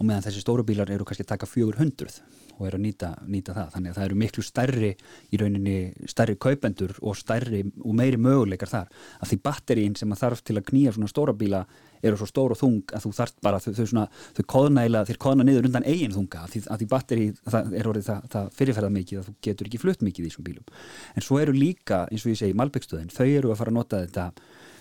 [0.00, 2.22] Á meðan þessi stóru bílar eru kannski að taka 400
[2.60, 3.68] og eru að nýta, nýta það.
[3.74, 4.90] Þannig að það eru miklu stærri
[5.32, 5.76] í rauninni
[6.08, 8.90] stærri kaupendur og stærri og meiri möguleikar þar.
[9.20, 11.62] Að því batterín sem að þarf til að knýja svona stóra bíla
[12.04, 15.20] eru svo stór og þung að þú þarf bara þau, þau, svona, þau eila þeir
[15.20, 16.44] kóðna niður undan eigin þunga.
[16.44, 19.70] Að því, að því batteri það er orðið það, það fyrirferða mikið að þú getur
[19.70, 20.72] ekki flutt mikið í þessum bílum.
[21.16, 24.02] En svo eru líka eins og ég segi Malbyggstöðin þau eru að fara að nota
[24.06, 24.30] þetta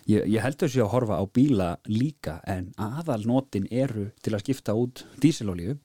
[0.09, 4.73] Ég, ég held þessi að horfa á bíla líka en aðalnotin eru til að skipta
[4.77, 5.75] út dísilolíu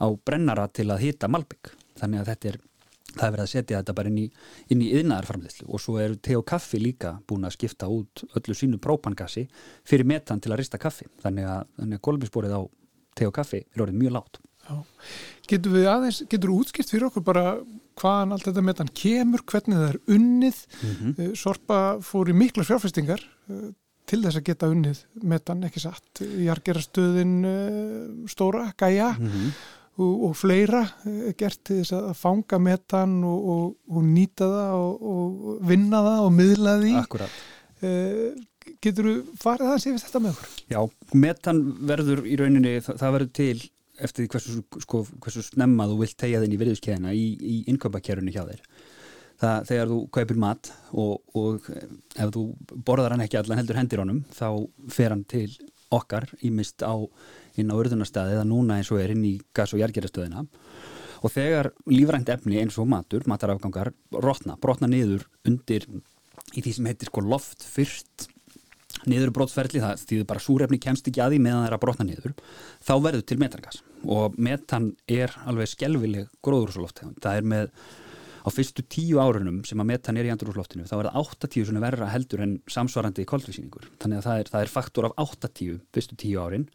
[0.00, 1.74] á brennara til að hýta Malbygg.
[2.00, 2.58] Þannig að þetta er,
[3.10, 4.26] það er verið að setja þetta bara inn í,
[4.72, 8.56] inn í yðnaðarframleyslu og svo eru te og kaffi líka búin að skipta út öllu
[8.56, 9.44] sínu própangassi
[9.84, 11.10] fyrir metan til að rista kaffi.
[11.24, 12.62] Þannig að, að kolminsborið á
[13.16, 14.40] te og kaffi er orðið mjög látt.
[15.46, 17.50] Getur við aðeins, getur þú útskipt fyrir okkur bara
[18.00, 21.32] hvaðan allt þetta metan kemur, hvernig það er unnið, mm -hmm.
[21.38, 23.70] Sorpa fór í mikla fjárfestingar eh,
[24.06, 29.54] til þess að geta unnið metan, ekki satt, jargerastöðin eh, stóra, gæja mm -hmm.
[29.96, 30.82] og, og fleira
[31.38, 34.74] gert til þess að fanga metan og, og, og nýta það
[35.14, 36.92] og vinna það og miðla því.
[37.00, 37.32] Akkurat.
[38.82, 40.48] Getur þú farið aðeins yfir þetta með okkur?
[40.72, 40.80] Já,
[41.14, 43.58] metan verður í rauninni, það verður til
[44.02, 48.34] eftir því hversu, sko, hversu snemma þú vilt tegja þinn í virðuskeiðina í, í innköpakerunni
[48.34, 48.62] hjá þér.
[49.36, 51.66] Það, þegar þú kaupir mat og, og
[52.16, 52.44] ef þú
[52.86, 54.48] borðar hann ekki allan heldur hendir honum þá
[54.88, 55.50] fer hann til
[55.92, 56.96] okkar ímist á
[57.60, 60.46] inn á örðunarstaði eða núna eins og er inn í gas- og jærgerastöðina
[61.20, 65.86] og þegar lífrænt efni eins og matur, matarafgangar brotna, brotna niður undir
[66.54, 68.28] í því sem heitir sko loft fyrst
[69.04, 72.08] niður brotsferðli, það stýður bara súrefni kemst ekki að því meðan það er að brotna
[72.08, 72.34] niður
[72.86, 73.82] þá verður til metangas.
[74.16, 77.70] Og metan er alveg skelvileg gróðurúsaloft það er með
[78.46, 81.82] á fyrstu tíu árunum sem að metan er í andurúsloftinu þá er það 80 svona
[81.82, 86.18] verra heldur en samsvarandi koldvísýningur þannig að það er, það er faktor af 80 fyrstu
[86.22, 86.68] tíu árin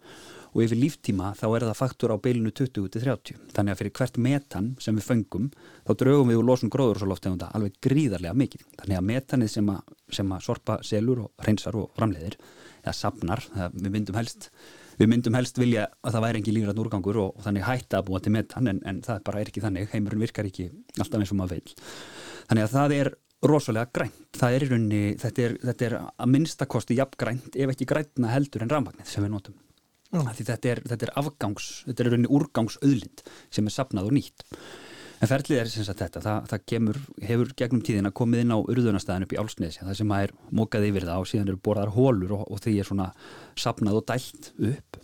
[0.52, 4.72] og yfir líftíma þá er það faktor á beilinu 20-30 þannig að fyrir hvert metan
[4.84, 5.48] sem við föngum
[5.88, 8.66] þá draugum við úr losun gróðurúsalofttegunda alveg gríðarlega mikið.
[8.82, 12.38] Þannig að metanið sem að, sem að sorpa selur og reynsar og framleiðir
[12.82, 13.46] eða sapnar,
[13.78, 14.50] við myndum helst
[15.02, 18.08] við myndum helst vilja að það væri engin lífrætt úrgangur og, og þannig hætta að
[18.12, 21.34] búa til metan en, en það bara er ekki þannig, heimurinn virkar ekki alltaf eins
[21.34, 21.76] og maður vil
[22.52, 26.32] þannig að það er rosalega grænt, það er í rauninni þetta er, þetta er að
[26.36, 29.58] minnstakosti jafn grænt ef ekki græntna heldur en rafmagnið sem við notum.
[30.12, 34.46] Þetta er, þetta er afgangs, þetta er í rauninni úrgangsauðlind sem er sapnað og nýtt
[35.22, 38.58] En ferlið er sem sagt þetta, það, það kemur, hefur gegnum tíðina komið inn á
[38.58, 42.34] urðunastæðin upp í Álsnesi, það sem er mókað yfir það og síðan eru borðar hólur
[42.40, 43.12] og, og því er svona
[43.54, 44.98] sapnað og dælt upp.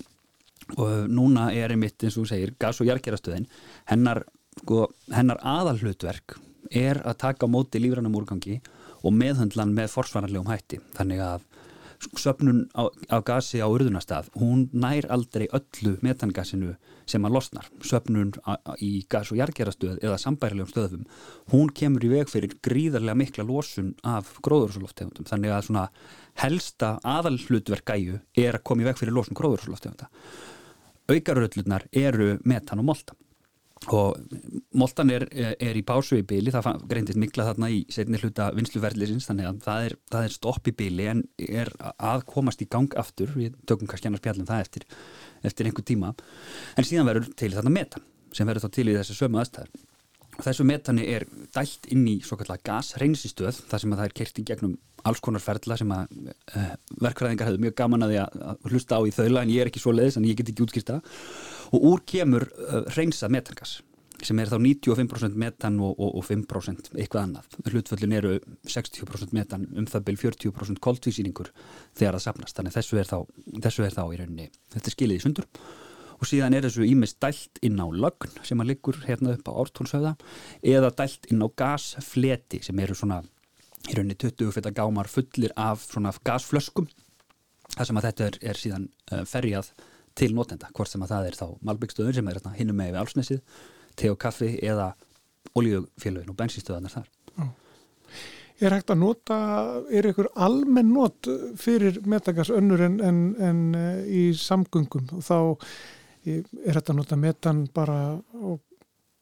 [0.82, 3.46] Og núna er einmitt eins og þú segir gas- og jargerastöðin,
[3.92, 4.24] hennar,
[4.64, 6.40] sko, hennar aðalhlutverk
[6.74, 8.58] er að taka móti lífrannum úrgangi
[9.06, 11.46] og meðhundlan með forsvarnarlegum hætti, þannig að
[12.18, 16.76] söpnun á, á gasi á urðunastað, hún nær aldrei öllu metangasinu
[17.10, 17.70] sem að losnar.
[17.82, 21.06] Söpnun á, í gas- og jargerastöð eða sambærilegum stöðum,
[21.54, 25.28] hún kemur í veg fyrir gríðarlega mikla losun af gróðurúslofttegundum.
[25.28, 25.88] Þannig að svona
[26.44, 30.10] helsta aðalhlutverkæju er að koma í veg fyrir losun gróðurúslofttegunda.
[31.08, 33.27] Aukaröðlunar eru metan og moltan
[33.94, 34.18] og
[34.78, 39.30] Moltan er, er í pásu í byli, það greindist mikla þarna í setni hluta vinsluverðlisins
[39.30, 42.94] þannig að það er, það er stopp í byli en er að komast í gang
[43.00, 43.34] aftur.
[43.38, 44.88] Við tökum kannski annars pjallum það eftir,
[45.48, 46.14] eftir einhver tíma.
[46.76, 49.72] En síðan verður til þarna metan sem verður þá til í þessu sömu aðstæðar
[50.38, 54.40] Þessu metani er dælt inn í svo kallar gasreinsistöð þar sem að það er kert
[54.42, 54.76] í gegnum
[55.08, 56.72] alls konar ferðla sem að uh,
[57.02, 59.82] verkfræðingar hefur mjög gaman að því að hlusta á í þaula en ég er ekki
[59.82, 61.00] svo leiðis en ég get ekki útskýrta
[61.74, 63.78] og úr kemur uh, reynsað metangas
[64.26, 67.58] sem er þá 95% metan og, og, og 5% eitthvað annað.
[67.70, 68.32] Hlutföllin eru
[68.66, 71.52] 60% metan um það byrj 40% koldvísýningur
[71.98, 73.18] þegar það sapnast þannig þessu er þá,
[73.68, 75.50] þessu er þá í rauninni þetta er skilið í sundur
[76.18, 79.58] og síðan er þessu ímest dælt inn á lögn sem að liggur hérna upp á
[79.62, 80.14] ártónsöða
[80.62, 83.22] eða dælt inn á gasfleti sem eru svona
[83.88, 86.90] í rauninni 20 fyrir gámar fullir af svona gasflöskum
[87.76, 89.72] þar sem að þetta er, er síðan uh, ferjað
[90.18, 93.02] til notenda, hvort sem að það er þá Malbyggstöður sem er hérna hinnum með við
[93.04, 93.62] álsnesið
[93.98, 94.92] te og kaffi eða
[95.58, 97.48] oljufélagin og bensinstöðanar þar Já.
[98.58, 99.36] Er hægt að nota,
[99.94, 101.28] er ykkur almenn not
[101.62, 105.38] fyrir metagas önnur en, en, en eh, í samgöngum og þá
[106.36, 108.00] er þetta að nota metan bara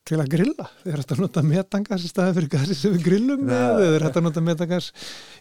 [0.05, 3.47] til að grilla, er þetta að nota metangas í staði fyrir gasi sem við grillum
[3.49, 3.61] ja.
[3.73, 4.89] eða er þetta að nota metangas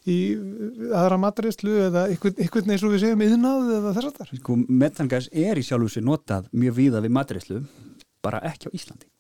[0.09, 0.19] í
[0.89, 5.29] aðra matreyslu eða ykkur neins og við segjum yðnáð eða þess að það sko, Metangas
[5.33, 7.61] er í sjálf og sér notað mjög víða við matreyslu
[8.25, 9.11] bara ekki á Íslandi.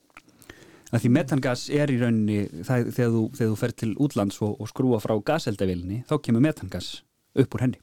[0.94, 4.56] Að því metangas er í rauninni það, þegar, þú, þegar þú fer til útlands og,
[4.62, 6.90] og skrúa frá gaseldavilni þá kemur metangas
[7.34, 7.80] upp úr henni.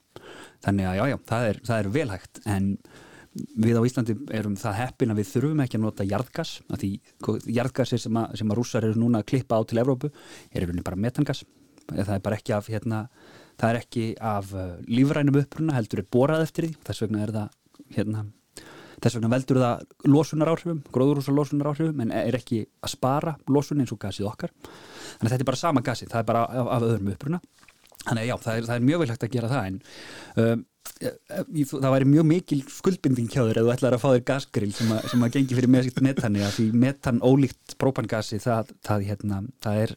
[0.66, 2.70] Þannig að já já, það er, það er velhægt en
[3.32, 6.92] við á Íslandi erum það heppin að við þurfum ekki að nota jarðgas að því
[7.56, 10.90] jarðgasir sem, að, sem að rússar eru núna að klippa á til Evrópu er yfirlega
[10.90, 11.46] bara metangas
[11.92, 13.00] það er bara ekki af hérna,
[13.60, 16.78] það er ekki af uh, lífrænum uppruna heldur er borað eftir því.
[16.88, 17.58] Þess vegna er það
[17.98, 18.24] hérna,
[19.02, 23.84] þess vegna veldur það losunar áhrifum, gróðurúsa losunar áhrifum en er ekki að spara losun
[23.84, 24.54] eins og gasið okkar.
[24.62, 27.42] Þannig að þetta er bara sama gasið, það er bara af, af öðrum uppruna.
[28.02, 29.82] Þannig að já, það er, það er mjög vel hægt að gera það en
[30.42, 30.62] um,
[31.02, 34.92] það væri mjög mikil skuldbinding hjá þér ef þú ætlar að fá þér gasgrill sem,
[34.94, 39.84] a, sem að gengi fyrir metani að því metan ólíkt própangasi það, það, hérna, það
[39.86, 39.96] er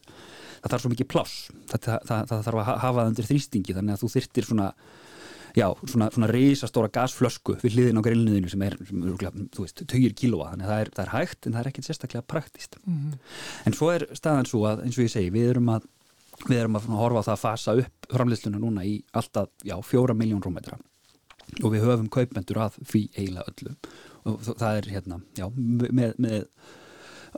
[0.65, 1.33] það þarf svo mikið pláss.
[1.69, 4.69] Það, það þarf að hafa það undir þrýstingi þannig að þú þyrtir svona
[5.55, 9.83] já, svona, svona reysastóra gasflösku við hliðin á grillniðinu sem er, sem er þú veist,
[9.85, 12.79] 20 kílóa, þannig að það er, það er hægt en það er ekkert sérstaklega praktist
[12.83, 13.19] mm -hmm.
[13.65, 15.87] en svo er staðan svo að, eins og ég segi, við erum að
[16.49, 20.13] við erum að horfa á það að fasa upp framlýsluna núna í alltaf, já, fjóra
[20.13, 20.77] miljón rúmmetra
[21.61, 23.75] og við höfum kaupmendur að því eiginlega öllu.
[24.25, 26.45] Og það er hérna, já, með, með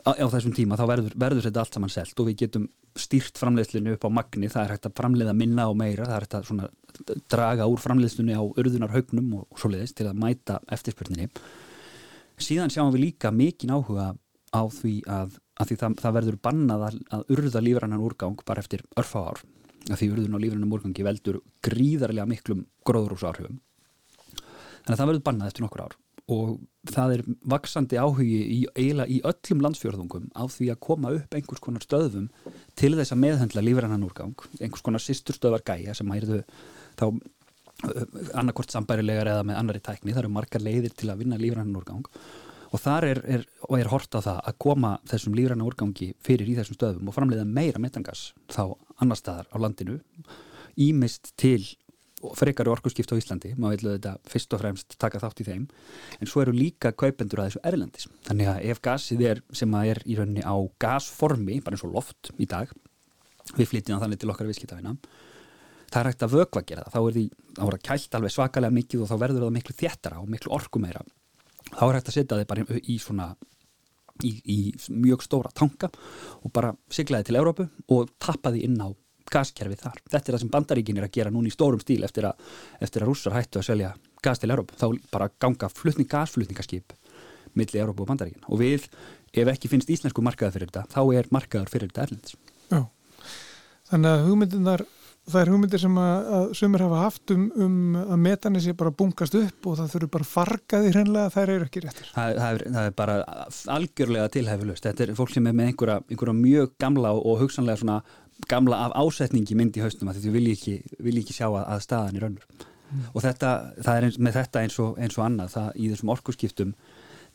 [0.03, 2.15] á, þessum tíma þá verður, verður þetta allt saman selt.
[2.17, 2.67] Og við getum
[2.97, 6.25] stýrt framlýslinu upp á magni, það er hægt að framleiða minna og meira, það er
[6.25, 6.69] hægt að svona
[7.29, 11.27] draga úr framlýslinu á urðunarhaugnum og, og svo leiðist til að mæta eftirspurninni.
[12.41, 14.13] Síðan sjáum við líka mikinn áhuga
[14.53, 18.61] á því að að því það, það verður bannað að, að urða lífrannan úrgang bara
[18.61, 19.39] eftir örfá ár.
[19.87, 23.57] Að því urðun á lífrannum úrgangi veldur gríðarlega miklum gróðrúsárhugum
[24.87, 25.95] þannig að það verður bannað eftir nokkur ár.
[26.27, 26.47] Og
[26.91, 27.21] það er
[27.53, 32.25] vaksandi áhugi í, eiginlega í öllum landsfjörðungum á því að koma upp einhvers konar stöðum
[32.79, 34.35] til þess að meðhendla lífrannan úrgang.
[34.59, 36.41] Einhvers konar sýsturstöðvar gæja sem hægirðu
[36.99, 37.05] þá
[38.33, 40.11] annarkort sambærilegar eða með annari tækni.
[40.11, 42.03] Það eru margar leiðir til að vinna lífrannan úrgang.
[42.73, 43.47] Og þar er, er,
[43.79, 47.47] er hort á það að koma þessum lífræna úrgangi fyrir í þessum stöðum og framleiða
[47.47, 50.01] meira metangas þá annar staðar á landinu
[50.75, 51.61] ímist til
[52.37, 55.67] frekari orkurskipt á Íslandi, maður vilja þetta fyrst og fremst taka þátt í þeim.
[56.17, 58.09] En svo eru líka kaupendur að þessu erlendis.
[58.25, 61.93] Þannig að ef gasið er sem að er í rauninni á gasformi, bara eins og
[61.93, 62.73] loft í dag,
[63.55, 64.95] við flytjum þannig til okkar viðskiptafina
[65.87, 67.25] það er hægt að vögva gera það, þá er því,
[67.57, 70.53] þá er það kælt alveg svakalega mikið og þá verður það miklu þéttara og miklu
[70.57, 71.03] orkumeira
[71.69, 73.27] þá er hægt að setja þið bara í svona
[74.25, 74.57] í, í
[74.91, 75.89] mjög stóra tanka
[76.41, 78.89] og bara sigla þið til Európu og tappa þið inn á
[79.33, 80.01] gaskerfið þar.
[80.07, 82.43] Þetta er það sem bandaríkin er að gera núna í stórum stíl eftir að,
[82.83, 84.77] eftir að rússar hættu að selja gas til Európu.
[84.79, 86.95] Þá bara ganga flutning gasflutningaskip
[87.57, 88.45] millir Európu og bandaríkin.
[88.51, 88.85] Og við,
[89.33, 92.37] ef ekki finnst íslensku markaður fyrir þetta, þá er markaður fyrir þetta erlendis.
[92.67, 92.81] Já,
[93.91, 94.87] þannig að hugmyndunar
[95.27, 98.93] það er hugmyndir sem að, að sumir hafa haft um, um að metani sé bara
[98.95, 102.11] bunkast upp og það þurfu bara fargaði hreinlega það eru ekki réttir.
[102.13, 103.17] Það, það, er, það er bara
[103.75, 104.87] algjörlega tilhæfulust.
[104.87, 107.99] Þetta er fólk sem er með einhverja, einhverja mjög gamla og hugsanlega svona
[108.51, 111.47] gamla af ásetningi myndi í haustum að þetta vil ég ekki, vil ég ekki sjá
[111.49, 112.47] að, að staðan er önnur.
[112.87, 113.03] Mm.
[113.13, 113.51] Og þetta,
[113.83, 116.73] það er eins, með þetta eins og, eins og annað, það í þessum orkusskiptum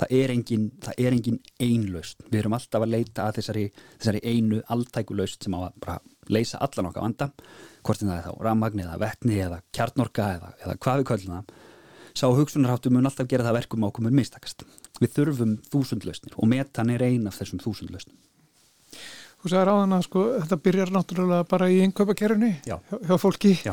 [0.01, 2.23] það er engin, það er engin einlaust.
[2.31, 3.67] Við erum alltaf að leita að þessari,
[3.99, 5.99] þessari einu alltækuleust sem á að bara
[6.33, 7.29] leysa allan okkar vanda
[7.83, 11.37] hvort en það er þá rammagni eða vettni eða kjarnorka eða, eða hvað við kvöldum
[11.37, 11.55] það
[12.13, 14.67] sá hugsunarháttu mun alltaf gera það verkum ákomur mistakast.
[15.01, 18.19] Við þurfum þúsundlausnir og metan er ein af þessum þúsundlausnum.
[19.43, 22.77] Þú sagði ráðan að sko, þetta byrjar náttúrulega bara í einnkaupakerunni hjá,
[23.19, 23.57] fólki.
[23.67, 23.73] Já.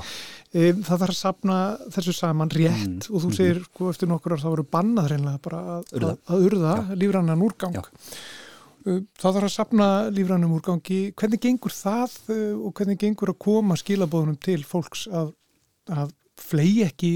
[0.50, 1.58] E, það þarf að sapna
[1.94, 5.10] þessu saman rétt mm, og þú mm, segir, sko, eftir nokkur ár þá eru bannað
[5.12, 7.78] reynilega bara að urða, að, urða lífrannan úrgang.
[7.78, 7.84] Já.
[8.80, 10.98] Uh, það þarf að sapna lífrænum úrgangi.
[11.22, 15.36] Hvernig gengur það uh, og hvernig gengur að koma skilabóðunum til fólks að,
[15.94, 17.12] að flegi ekki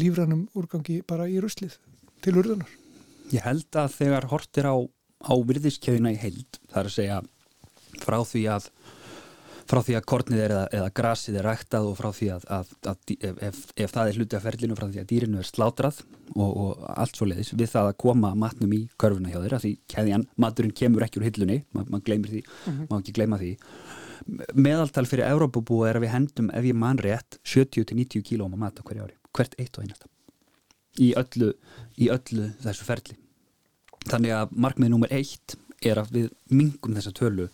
[0.00, 1.78] lífrænum úrgangi bara í ruslið
[2.24, 2.74] til urðunar?
[3.30, 4.74] Ég held að þegar hortir á,
[5.22, 7.20] á virðiskeiðina í held, það er að segja
[8.00, 8.68] frá því að
[9.72, 12.72] frá því að kornið er eða, eða grasið er ræktað og frá því að, að,
[12.90, 16.02] að ef, ef, ef það er hluti af ferlinu frá því að dýrinu er slátrað
[16.34, 19.72] og, og allt svo leiðis við það að koma matnum í körfuna hjá þeirra því
[19.94, 22.84] keðjan, maturinn kemur ekki úr hillunni ma gleymir því, uh -huh.
[22.90, 23.52] maður ekki gleyma því
[24.54, 28.82] meðaltal fyrir Európabúa er að við hendum ef ég mann rétt 70-90 kílóma mat á
[28.82, 30.06] hverju ári hvert eitt og einasta
[31.00, 31.52] í öllu,
[31.96, 33.16] í öllu þessu ferli
[34.08, 37.48] þannig að markmið nummer eitt er að við mingum þessa tölu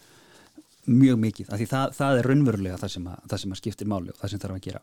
[0.89, 3.91] mjög mikið, af því það, það er raunverulega það sem, að, það sem að skiptir
[3.91, 4.83] máli og það sem þarf að gera.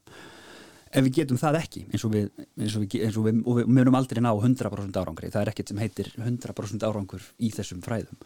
[0.96, 2.28] Ef við getum það ekki eins og við,
[2.62, 5.52] eins og við, eins og við, og við munum aldrei ná 100% árangri, það er
[5.52, 8.22] ekkert sem heitir 100% árangur í þessum fræðum.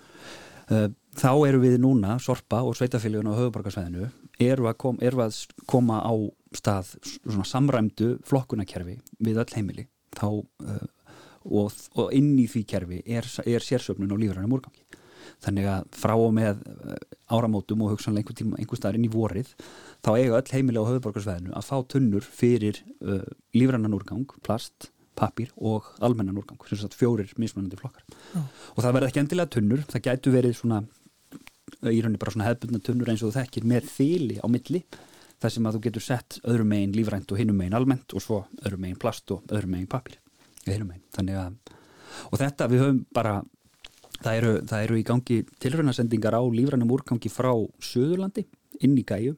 [0.70, 0.86] Uh,
[1.18, 4.12] þá eru við núna Sorpa og Sveitafélaginu og höfuborgarsvæðinu
[4.46, 6.14] eru að, kom, eru að koma á
[6.56, 9.88] stað svona samræmdu flokkunakerfi við öll heimili.
[10.14, 10.86] Þá, uh,
[11.50, 14.86] og, og inn í því kerfi er, er sérsöfnun og lífrænum úrgangi
[15.46, 19.12] þannig að frá og með eh, áramótum og hugsanlega einhver tíma, einhver staðar inn í
[19.14, 19.52] vorið
[20.06, 25.52] þá eiga öll heimilega á höfuborgarsvæðinu að fá tunnur fyrir uh, lífrannan úrgang, plast pappir
[25.58, 28.06] og almennan úrgang, sem sagt fjórir mismunandi flokkar.
[28.32, 28.40] Já.
[28.74, 30.80] Og það verði ekki endilega tunnur, það gætu verið svona
[31.84, 34.82] í rauninni bara svona hefðbundna tunnur eins og þú þekkir með þýli á milli
[35.40, 38.40] þar sem að þú getur sett öðrum megin lífrænt og hinum megin almennt og svo
[38.64, 40.18] öðrum megin plast og öðrum megin pappir
[40.66, 41.78] hinum megin, þannig að
[42.30, 43.38] og þetta við höfum bara
[44.24, 47.52] það eru, það eru í gangi tilröðnasendingar á lífrænum úrgangi frá
[47.84, 48.46] Suðurlandi
[48.86, 49.36] inn í gæju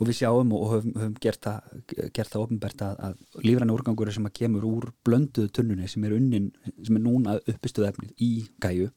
[0.00, 1.72] og við sjáum og höfum, höfum gert það,
[2.16, 6.48] það ofnbært að, að lífræna úrgangur sem að kemur úr blönduðu tunnunni sem er unnin,
[6.80, 8.30] sem er núna uppistuð efnið í
[8.64, 8.88] gæju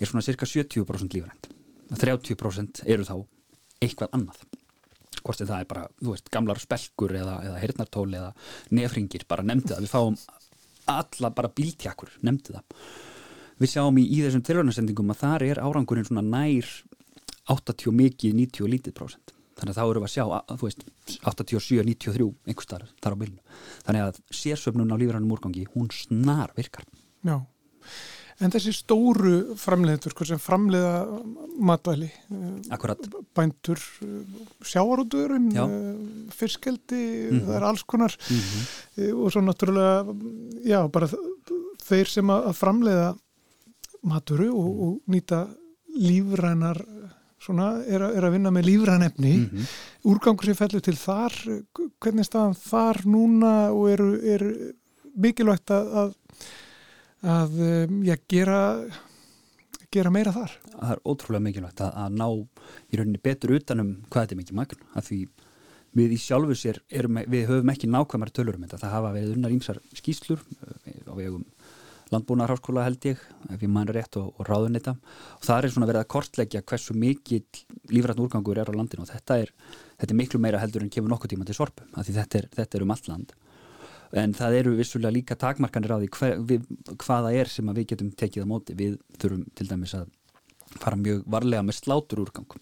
[0.00, 1.50] er svona cirka 70% lífrænt.
[1.92, 3.14] 30% eru þá
[3.84, 4.40] eitthvað annað.
[5.22, 8.32] Hvort það er bara, þú veist, gamlar spelkur eða, eða hirnartóli eða
[8.74, 10.16] nefringir bara nefndi það, við fáum
[10.90, 12.88] alla bara bíltjakkur, nefndi það
[13.60, 16.66] við sjáum í, í þessum tilhörnarsendingum að þar er árangurinn svona nær
[17.52, 19.32] 80 mikið, 90 lítið prósent.
[19.58, 20.84] Þannig að þá eru við að sjá, að, þú veist
[21.28, 23.40] 87, 93, einhver starf þar á bylnu
[23.86, 26.86] þannig að sérsöfnun á lífrænum úrgangi hún snar virkar.
[27.22, 27.36] Já,
[28.42, 31.20] en þessi stóru framleiður sko, sem framleiða
[31.62, 32.08] matvæli
[32.74, 32.98] Akkurat.
[33.36, 33.78] bændur,
[34.66, 35.66] sjáarúturinn Já.
[36.32, 37.44] fiskeldi Mhm.
[37.46, 38.16] það er alls konar.
[38.30, 40.16] Mm og svo náttúrulega
[40.64, 41.08] já, bara
[41.82, 43.18] þeir sem að framleiða
[44.02, 44.82] maturu og, Mhm.
[44.82, 45.40] og nýta
[45.96, 46.80] lífrænar
[47.42, 49.66] svona, er, að- er að vinna með lífræn efni -hmm.
[50.04, 51.32] úrgangur sem fellur til þar
[52.00, 54.72] hvernig er staðan þar núna og eru, eru
[55.16, 56.14] mikilvægt að að,
[57.22, 58.88] að um, já, gera
[59.92, 62.26] gera meira þar það er ótrúlega mikilvægt að, að ná
[62.92, 65.18] í rauninni betur utanum hvað þetta er mikið magn af því
[65.94, 69.34] við í sjálfu sér erum, við höfum ekki nákvæmar tölur um þetta það hafa verið
[69.36, 70.40] unnar ímsar skýslur
[70.86, 71.44] eh, á vegum
[72.12, 76.02] landbúnaðarháskóla held ég ef ég mæna rétt og, og ráðunita og það er svona verið
[76.04, 77.44] að kortleggja hversu mikill
[77.92, 79.06] lífrætt úrgangur er á landinu.
[79.06, 79.52] Og þetta er,
[80.00, 82.50] þetta er miklu meira heldur en kemur nokkuð tíma til sorpu af því þetta er,
[82.58, 83.36] þetta er um allt land.
[84.22, 86.66] En það eru vissulega líka takmarkanir á því hver, við,
[87.00, 88.76] hvaða er sem við getum tekið á móti.
[88.76, 90.10] Við þurfum til dæmis að
[90.76, 92.60] fara mjög varlega með slátur úrgang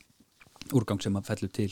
[0.76, 1.70] úrgang sem að fellur til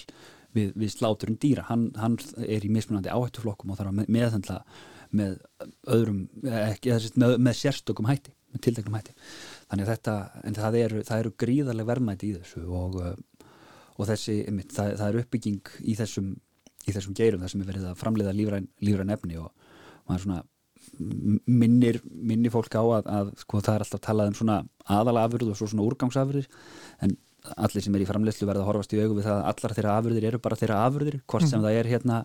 [0.57, 4.87] við, við sláturinn dýra, hann, hann er í mismunandi áhættuflokkum og þarf að meðhendla með
[5.14, 6.24] öðrum
[6.64, 9.14] ekki, með, með sérstökum hætti með tildegnum hætti.
[9.68, 10.16] Þannig að þetta,
[10.48, 13.48] en það eru, það eru gríðarlega verðmæti í þessu og, uh,
[13.96, 16.30] og þessi, einmitt, það, það er uppbygging í þessum,
[16.86, 19.50] í þessum geirum þar sem er verið að framleiða lífræn, lífræn efni og
[20.09, 20.42] maður svona
[20.98, 25.59] minnir, minnir fólk á að, að sko, það er alltaf talað um svona aðalafurð og
[25.59, 26.48] svo svona úrgangsafurðir
[27.04, 27.18] en
[27.56, 29.96] allir sem er í framleyslu verða að horfast í augu við það að allar þeirra
[29.98, 32.18] afurðir eru bara þeirra afurðir hvort sem það er hérna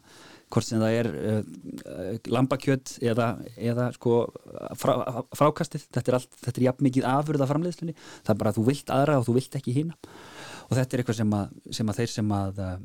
[0.54, 4.18] hvort sem það er uh, lambakjöt eða, eða sko
[4.80, 4.94] frá,
[5.34, 8.66] frákastið, þetta er, allt, þetta er jafn mikið afurða framleyslunni, það er bara að þú
[8.70, 9.98] vilt aðra og þú vilt ekki hína
[10.70, 12.76] og þetta er eitthvað sem að, sem að þeir sem að uh,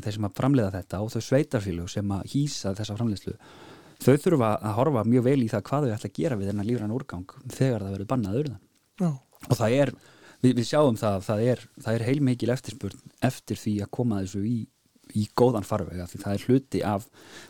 [0.00, 3.36] þeir sem að framleiða þetta og þau sveitarfílu sem að hýsa þessa framleyslu
[4.02, 6.68] þau þurfa að horfa mjög vel í það hvað þau ætla að gera við þennan
[6.68, 8.60] lífrann úrgang þegar það verður bannað urðan
[9.02, 9.10] Já.
[9.48, 9.92] og það er,
[10.42, 14.22] við, við sjáum það að það er, það er heilmikil eftirspurn eftir því að koma
[14.22, 14.56] þessu í,
[15.18, 17.06] í góðan farvega því það er hluti af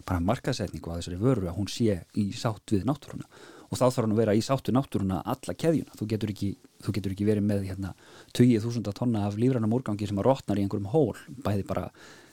[0.09, 3.27] bara markasetningu að þessari vöru að hún sé í sátt við náttúruna.
[3.73, 6.51] Og þá þarf hann að vera í sátt við náttúruna alla keðjuna, þú getur ekki,
[6.85, 7.95] þú getur ekki verið með hérna
[8.37, 11.17] 20.000 tonna af lífrannum úrgangi sem að rotnar í einhverjum hól.
[11.47, 11.87] Bæði bara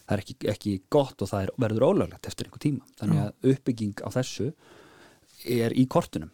[0.10, 2.84] það er ekki, ekki gott og það er, verður ólöglegt eftir einhver tíma.
[3.00, 4.50] Þannig að uppbygging á þessu
[5.48, 6.32] er í kortunum.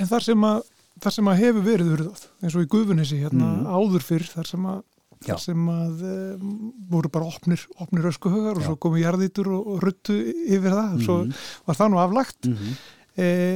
[0.00, 0.62] En þar sem að,
[1.02, 3.66] þar sem að hefur verið urðað, eins og í Gufunissi hérna Mhm.
[3.76, 4.82] áður fyrr, þar sem að,
[5.28, 5.36] Já.
[5.38, 10.16] sem að um, voru bara opnir, opnir öskuhögar og svo komu jarðítur og, og ruttu
[10.46, 11.32] yfir það, svo Mhm.
[11.66, 12.46] var það nú aflagt.
[12.46, 12.74] mm -hmm.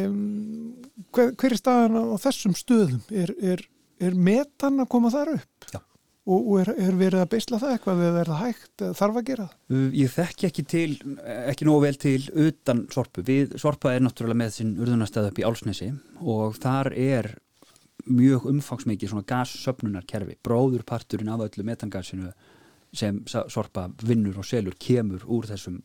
[0.07, 0.75] Um,
[1.15, 3.01] hver, hver er staðan á þessum stöðum?
[3.11, 3.63] Er, er,
[4.01, 5.69] er metan að koma þar upp?
[5.73, 5.81] Já.
[6.27, 9.27] Og, og er, er verið að beisla það eitthvað eða er það hægt, þarf að
[9.31, 9.85] gera það?
[9.95, 10.89] Ég þekki ekki til,
[11.53, 13.23] ekki nógu vel til utan sorpu.
[13.23, 17.31] Við, sorpa er náttúrulega með sinn urðunarstæð upp í Álsnesi og þar er
[18.07, 20.39] mjög umfangsmikið svona gassöfnunarkerfi.
[20.47, 22.33] Bróðurparturinn af öllu metangasinu
[22.97, 25.83] sem sorpa vinnur og selur kemur úr þessum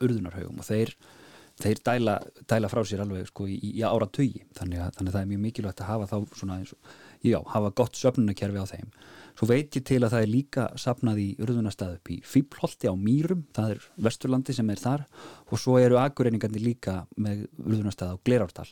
[0.00, 0.94] urðunarhaugum og þeir,
[1.60, 2.14] þeir dæla,
[2.50, 4.44] dæla frá sér alveg sko í, í ára tugi.
[4.56, 6.60] Þannig að, þannig að það er mjög mikilvægt að hafa þá svona
[7.24, 8.90] já, hafa gott söfnunarkerfi á þeim.
[9.34, 12.94] Svo veit ég til að það er líka sapnað í urðunarstað upp í Fíblholti á
[12.94, 15.02] Mýrum, það er Vesturlandi sem er þar
[15.50, 18.68] og svo eru akureyningarnir líka með urðunarstað á Glerárdal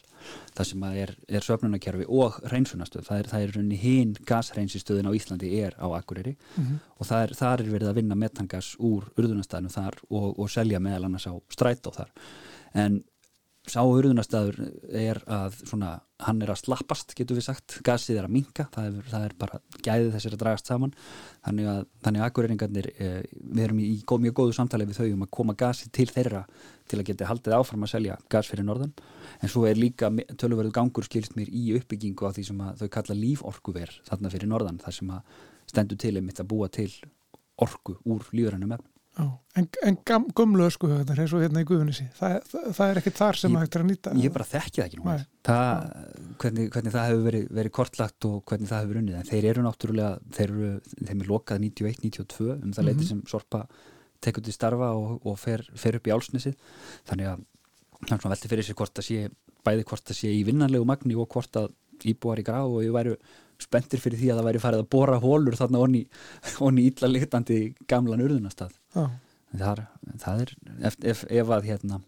[0.55, 5.17] það sem er, er söfnunarkerfi og hreinsunastöð, það er, það er runni hinn gashreinsinstöðin á
[5.19, 9.75] Íslandi er á Akureyri og það er, þar er verið að vinna metangas úr urðunarstaðinu
[9.75, 12.15] þar og, og selja meðal annars á strætó þar.
[12.79, 13.03] En
[13.69, 14.59] sá urðunarstaður
[14.91, 15.97] er að svona
[16.27, 17.79] hann er að slappast, getur við sagt.
[17.87, 20.95] Gasið er að minka, það er, það er bara gæðið þessir að dragast saman.
[21.47, 25.09] Þannig að, þannig að akkurreiningarnir, eh, við erum í góð, mjög góðu samtali við þau
[25.09, 26.45] um að koma gasið til þeirra
[26.91, 28.93] til að geta haldið áfram að selja gas fyrir norðan,
[29.41, 33.17] en svo er líka tölurverðu gangur skilst mér í uppbyggingu á því sem þau kalla
[33.17, 35.37] líforkuver þarna fyrir norðan, þar sem að
[35.73, 36.91] stendur til einmitt að búa til
[37.63, 39.27] orku úr lífrænum efnum Já,
[39.61, 39.97] en, en
[40.33, 43.53] gumlu ösku höfðar eins og hérna í Guðunissi, það, það, það er ekki þar sem
[43.53, 45.17] ég, hægt er að nýta Ég bara þekki það ekki nú
[45.49, 45.91] það,
[46.41, 49.19] hvernig, hvernig það hefur verið, verið kortlagt og hvernig það hefur unnið.
[49.19, 50.71] En þeir eru náttúrulega, þeir eru
[51.11, 52.89] þeim er lokað 91-92 um það mm -hmm.
[52.89, 53.67] leiti sem Sorpa
[54.23, 56.57] tekur til starfa og, og fer, fer upp í álsnisið
[57.11, 57.45] þannig að
[58.09, 59.31] hann svona velti fyrir sig hvort það sé
[59.67, 61.73] bæði hvort það sé í vinnanlegu magni og hvort að
[62.09, 63.17] íbúar í grá og ég væru
[63.63, 66.03] spenntir fyrir því að það væri farið að bóra hólur þarna onni,
[66.67, 67.61] onni ítla litandi
[67.91, 69.85] gamlan urðunastað það,
[70.23, 70.55] það er
[70.89, 72.01] ef, ef, ef að hérna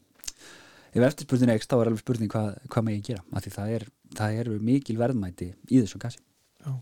[0.94, 3.54] ef eftirspurning er ekki þá er alveg spurning hvað, hvað maður ég gera af því
[3.56, 6.20] það er, það er mikil verðmæti í þessu gasi.
[6.64, 6.74] Já,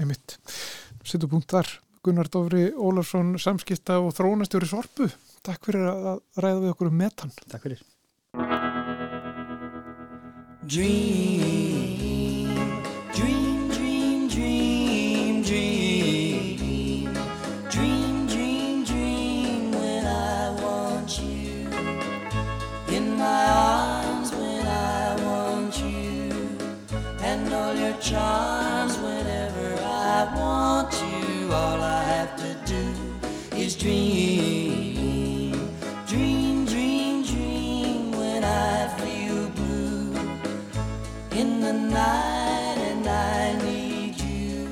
[0.00, 0.38] einmitt.
[1.04, 1.68] Sittu punkt þar,
[2.02, 5.10] Gunnar Dófri Ólafsson, samskipta og þrónastjóri Sorpu
[5.42, 7.32] Takk fyrir að ræða við okkur um metan.
[7.50, 7.80] Takk fyrir.
[10.70, 12.01] Dream,
[33.68, 35.52] do dream
[36.08, 40.14] Dream, dream, dream when I feel blue
[41.30, 44.68] in the night and I need you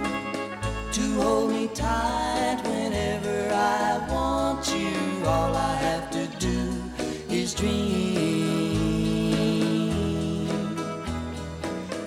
[0.93, 5.25] to hold me tight whenever I want you.
[5.25, 6.83] All I have to do
[7.29, 7.71] is dream.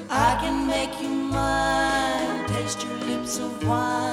[0.09, 4.12] I can make you mine, taste your lips of wine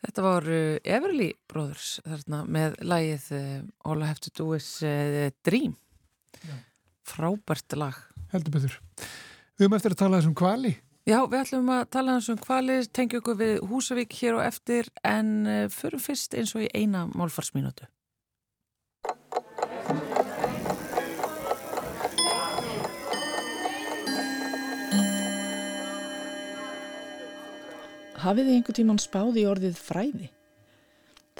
[0.00, 3.48] Þetta var Everly Brothers þarna, með lagið uh,
[3.84, 5.74] All I Have To Do Is uh, Dream.
[7.04, 7.98] Frábært lag.
[8.32, 8.78] Heldur betur.
[9.60, 10.70] Við höfum eftir að tala þessum kvali
[11.08, 15.32] Já, við ætlum að tala þessum kvali tengja okkur við Húsavík hér og eftir en
[15.44, 17.88] uh, förum fyrst eins og í eina málfarsmínútu
[28.20, 30.26] Hafið þið einhver tíman spáð í orðið fræði?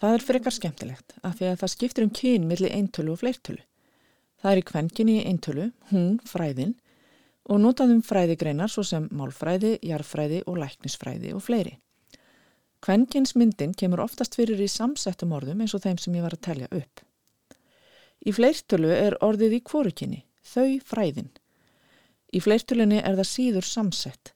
[0.01, 3.61] Það er frekar skemmtilegt af því að það skiptir um kyn millir eintölu og fleirtölu.
[4.41, 6.73] Það er í kvenkinni eintölu, hún, fræðin
[7.51, 11.77] og notaðum fræðigreinar svo sem málfræði, jarfræði og læknisfræði og fleiri.
[12.81, 16.73] Kvenkinsmyndin kemur oftast fyrir í samsettum orðum eins og þeim sem ég var að telja
[16.81, 17.05] upp.
[18.25, 21.29] Í fleirtölu er orðið í kvorukinni, þau fræðin.
[22.33, 24.33] Í fleirtölunni er það síður samsett.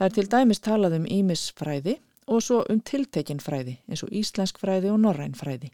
[0.00, 1.98] Það er til dæmis talað um ímisfræði
[2.32, 5.68] og svo um tiltekinn fræði eins og íslensk fræði og norræn fræði.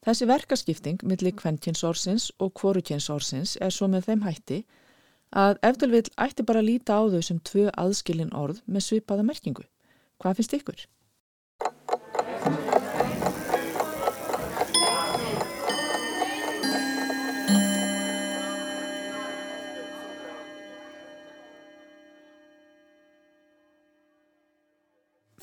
[0.00, 4.62] Þessi verkaskipting millir kvenkinsorsins og kvorukinsorsins er svo með þeim hætti
[5.36, 9.68] að eftir vil ætti bara líta á þau sem tvö aðskilin orð með svipaða merkingu.
[10.16, 10.86] Hvað finnst ykkur?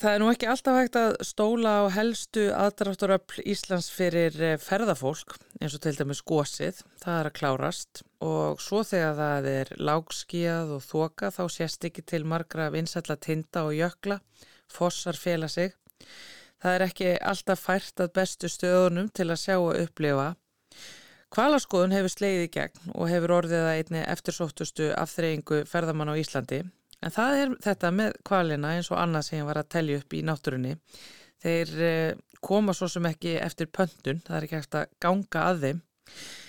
[0.04, 5.38] Það er nú ekki alltaf hægt að stóla á helstu aðdrátturöfl Íslands fyrir eh, ferðafólk
[5.64, 10.76] eins og til dæmis gósið, það er að klárast og svo þegar það er lágskíjað
[10.76, 14.20] og þoka þá sést ekki til margra vinsætla tinda og jökla,
[14.68, 15.72] fossar fela sig.
[16.60, 20.34] Það er ekki alltaf fært að bestu stöðunum til að sjá og upplifa.
[21.32, 26.66] Kvalaskoðun hefur sleiði gegn og hefur orðið að einni eftirsóttustu afþreyingu ferðamann á Íslandi
[27.04, 30.16] En það er þetta með kvalina eins og annað sem ég var að tellja upp
[30.16, 30.78] í náttúrunni.
[31.43, 35.66] Þeir eh, koma svo sem ekki eftir pöntun, það er ekki eftir að ganga að
[35.66, 35.84] þeim.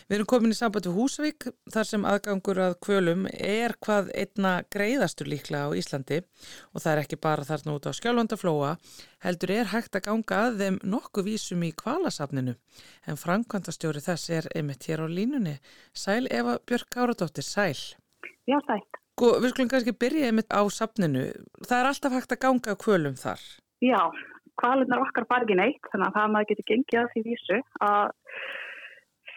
[0.05, 4.53] Við erum komin í samband við Húsavík þar sem aðgangur að kvölum er hvað einna
[4.75, 8.73] greiðastur líklega á Íslandi og það er ekki bara þarna út á skjálfandaflóa,
[9.25, 12.57] heldur er hægt að ganga að þeim nokkuð vísum í kvalasafninu
[13.09, 15.57] en framkvæmdastjóri þess er einmitt hér á línunni.
[15.97, 17.79] Sæl Eva Björk Áradóttir, sæl.
[18.45, 19.04] Já, sætt.
[19.15, 21.29] Sko, við skulum kannski byrja einmitt á safninu.
[21.63, 23.43] Það er alltaf hægt að ganga kvölum þar.
[23.85, 24.01] Já,
[24.59, 28.09] kvalunar okkar bara ekki neitt, þannig að það maður getur gengið að því vísu að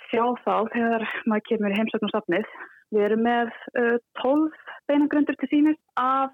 [0.08, 2.50] sjá þá þegar maður kemur í heimsögnum safnið.
[2.96, 4.58] Við erum með uh, 12
[4.90, 6.34] beinagrundur til sínist af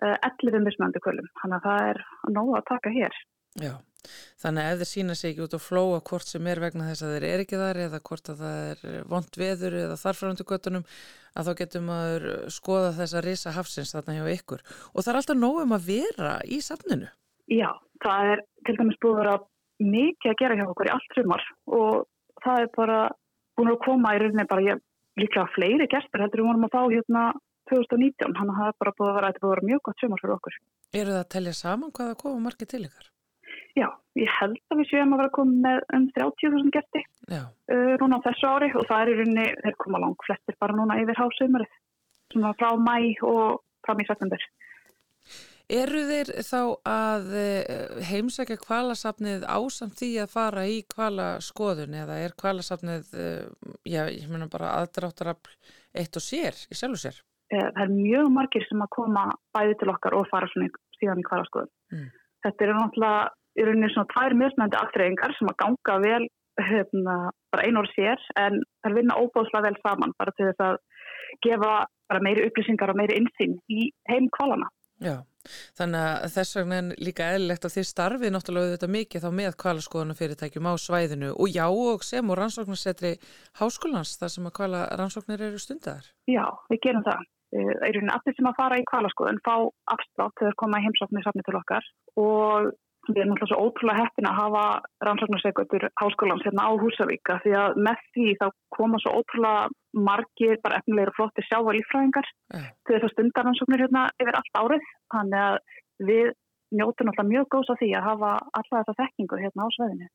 [0.00, 2.02] uh, 11 mismöndu kvölum, þannig að það er
[2.38, 3.20] nóg að taka hér.
[3.60, 3.74] Já,
[4.42, 7.06] þannig að ef þeir sína sig ekki út á flóa hvort sem er vegna þess
[7.06, 10.86] að þeir er ekki þar eða hvort að það er vond veður eða þarfræntu göttunum
[11.34, 15.40] að þá getum maður skoða þessa risa hafsins þarna hjá ykkur og það er alltaf
[15.40, 17.10] nógum að vera í safninu.
[17.50, 17.70] Já,
[18.04, 19.36] það er til dæmis búið að vera
[19.84, 21.46] mikið að gera hjá okkur í allt sumar
[21.78, 22.04] og
[22.44, 23.00] það er bara
[23.58, 24.84] búin að koma í rauninni bara ég,
[25.20, 27.24] líklega fleiri gestur heldur við vorum að fá hérna
[27.70, 30.56] 2019, hann er bara búið að vera, búið að vera mjög gott sumar fyrir okkur.
[30.92, 33.10] Eru það að tellja saman hvaða koma margir til ykkar?
[33.74, 37.00] Já, ég held að við séum að vera komið með um 30.000 gesti
[37.34, 40.76] uh, núna á þessu ári og það er í rauninni, þeir koma langt flestir bara
[40.78, 41.80] núna yfir hásaumarið,
[42.34, 42.94] svona frá mæ
[43.26, 44.46] og fram í september.
[45.74, 47.30] Eru þeir þá að
[48.04, 53.14] heimsækja kvalasafnið ásamt því að fara í kvalaskoðun eða er kvalasafnið,
[53.88, 55.54] já, ég meina bara aðdráttarafl
[55.96, 57.22] eitt og sér, í sjálfu sér?
[57.48, 59.24] Það er mjög margir sem að koma
[59.56, 60.68] bæði til okkar og fara svona
[60.98, 61.72] síðan í kvalaskoðun.
[61.94, 62.06] Mm.
[62.44, 63.24] Þetta eru náttúrulega
[63.58, 66.24] í rauninni svona tvær mismöndi aftreyingar sem að ganga vel
[66.60, 67.16] hérna,
[67.50, 70.80] bara einu orð sér en það vinna óbóðslega vel saman bara til þess að
[71.44, 71.74] gefa
[72.22, 74.68] meiri upplýsingar og meiri insýn í heim kvalana.
[75.02, 75.16] Já,
[75.74, 79.56] þannig að þess vegna er líka eðlilegt að þið starfið náttúrulega þetta mikið þá með
[79.64, 83.14] kvalaskoðunum fyrirtækjum á svæðinu og já og sem og rannsóknarsetri
[83.58, 86.06] háskólans þar sem að kvala rannsóknir eru stundar.
[86.30, 87.26] Já, við gerum það.
[87.54, 89.54] Er rauninni allir sem að fara í kvalaskoðun fá
[89.94, 92.72] afslátt þegar koma í heimsóknir safni til okkar og
[93.08, 94.64] Við erum alltaf svo ótrúlega heppin að hafa
[95.06, 98.46] rannsóknarsveikur háskólans hérna á Húsavíka því að með því þá
[98.76, 99.66] koma svo ótrúlega
[100.08, 102.70] margir bara efnilegir og flottir sjáva lífræðingar uh.
[102.86, 104.88] til þess að stundar rannsóknir hérna yfir allt árið.
[105.14, 105.58] Þannig að
[106.08, 106.32] við
[106.78, 110.08] njótum alltaf mjög góðs að því að hafa alla þessa þekkingu hérna á sveðinu.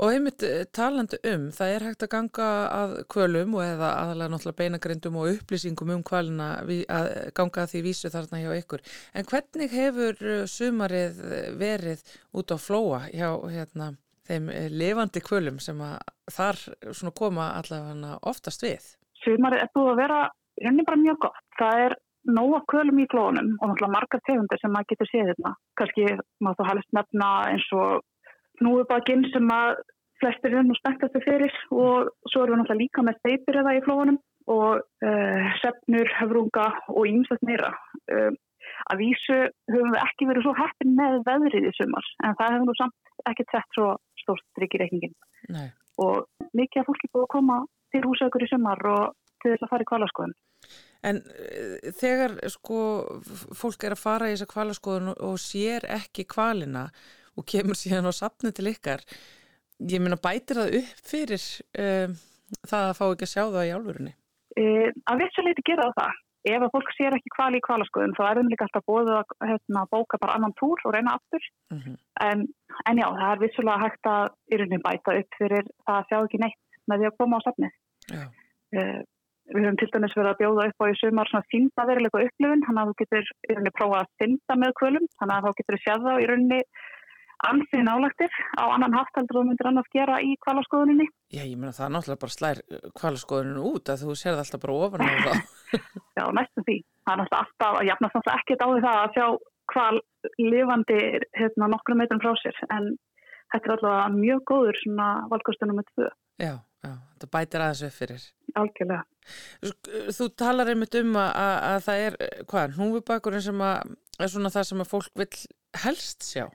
[0.00, 0.44] Og einmitt
[0.76, 5.32] talandu um, það er hægt að ganga að kvölum og eða aðalega náttúrulega beinagrindum og
[5.36, 8.84] upplýsingum um kvalina að ganga að því vísu þarna hjá ykkur.
[9.14, 11.24] En hvernig hefur sumarið
[11.60, 12.04] verið
[12.36, 13.92] út á flóa hjá hérna,
[14.28, 15.98] þeim levandi kvölum sem að
[16.30, 16.60] þar
[17.18, 18.92] koma allavega oftast við?
[19.24, 20.20] Sumarið er búið að vera
[20.60, 21.42] henni bara mjög gott.
[21.58, 21.96] Það er
[22.28, 25.54] nóga kvölum í flónum og náttúrulega margar tegundir sem maður getur séð hérna.
[25.80, 26.06] Kanski
[26.40, 28.04] maður þá halist nefna eins og
[28.64, 29.80] núubakinn sem að
[30.20, 34.20] flestir nú spenntastu fyrir og svo erum við náttúrulega líka með steipir eða í flónum
[34.50, 37.72] og uh, sefnur, höfrunga og ímsett meira.
[38.10, 38.32] Uh,
[38.92, 39.36] að vísu
[39.70, 43.28] höfum við ekki verið svo heppin með veðrið í sumar en það hefur nú samt
[43.30, 43.90] ekki sett svo
[44.22, 45.16] stórt drikk í reikningin.
[45.52, 45.68] Nei.
[46.00, 47.58] Og mikið að fólki búið að koma
[47.92, 50.38] til húsaukur í sumar og til þess að fara í kvalaskoðun.
[51.10, 52.80] En uh, þegar sko
[53.56, 56.88] fólk er að fara í þessa kvalaskoðun og sér ekki kvalina
[57.38, 59.04] og kemur síðan á sapni til ykkar,
[59.88, 61.44] ég meina bætir það upp fyrir
[61.80, 62.16] uh,
[62.66, 64.16] það að fá ekki að sjá það í álfurinni?
[64.58, 66.18] Uh, að vissuleiti gera það.
[66.50, 69.32] Ef að fólk sér ekki kvali í kvalaskoðun þá er það líka alltaf bóðið að
[69.44, 71.48] hérna, bóka bara annan túr og reyna aftur.
[71.68, 71.96] Uh -huh.
[72.24, 72.46] en,
[72.88, 76.18] en já, það er vissulega hægt að í rauninni bæta upp fyrir það að sjá
[76.20, 77.74] ekki neitt með því að koma á sapnið.
[78.08, 78.24] Já.
[79.50, 82.80] Við höfum til dæmis verið að bjóða upp á í sumar svona síndaveruleika upplifun, þannig
[82.82, 85.82] að þú getur í rauninni prófa að synda með kvölum, þannig að þá getur þú
[85.84, 86.60] séð þá í rauninni
[87.48, 91.06] ansið nálagtir á annan haft heldur þú myndir annars gera í kvalaskoðuninni.
[91.32, 92.60] Já, ég meina það er náttúrulega bara slær
[93.00, 95.40] kvalaskoðuninu út að þú sér það alltaf bara ofan á það.
[96.18, 96.76] Já, næstum því.
[97.06, 99.26] Það er náttúrulega alltaf að jafnast náttúrulega ekkert á því það að sjá
[99.70, 100.00] hval
[100.50, 100.98] lifandi
[101.38, 102.90] hérna nokkru metrum frá sér, en
[103.54, 106.10] þetta er alltaf mjög góður svona valkostunum með tvö.
[106.40, 106.54] Já,
[106.84, 108.28] já, þetta bætir aðeins upp fyrir.
[108.60, 109.02] Algjörlega.
[110.16, 111.34] Þú talar einmitt um að,
[111.70, 112.16] að það er,
[112.50, 115.28] hvað, hnúfubakurinn sem að er svona það sem að fólk vil
[115.84, 116.48] helst sjá?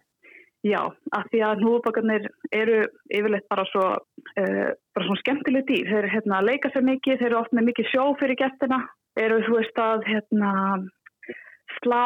[0.65, 0.81] Já,
[1.13, 2.23] af því að hnúðubakarnir
[2.57, 2.77] eru
[3.13, 3.85] yfirleitt bara svo,
[4.41, 5.91] uh, bara svona skemmtileg dýr.
[5.91, 8.79] Þeir hérna, leika sér mikið, þeir eru oft með mikið sjó fyrir gestina,
[9.21, 10.51] eru þú veist að hérna,
[11.85, 12.01] slá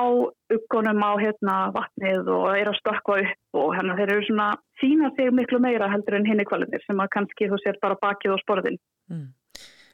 [0.53, 4.51] uggunum á hérna, vatnið og eru að stökkva upp og hérna, þeir eru svona
[4.81, 8.35] sína sig miklu meira heldur en hinni kvalinir sem að kannski þú sér bara bakið
[8.35, 8.79] og sporðin.
[9.09, 9.29] Mm.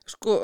[0.06, 0.36] Sko,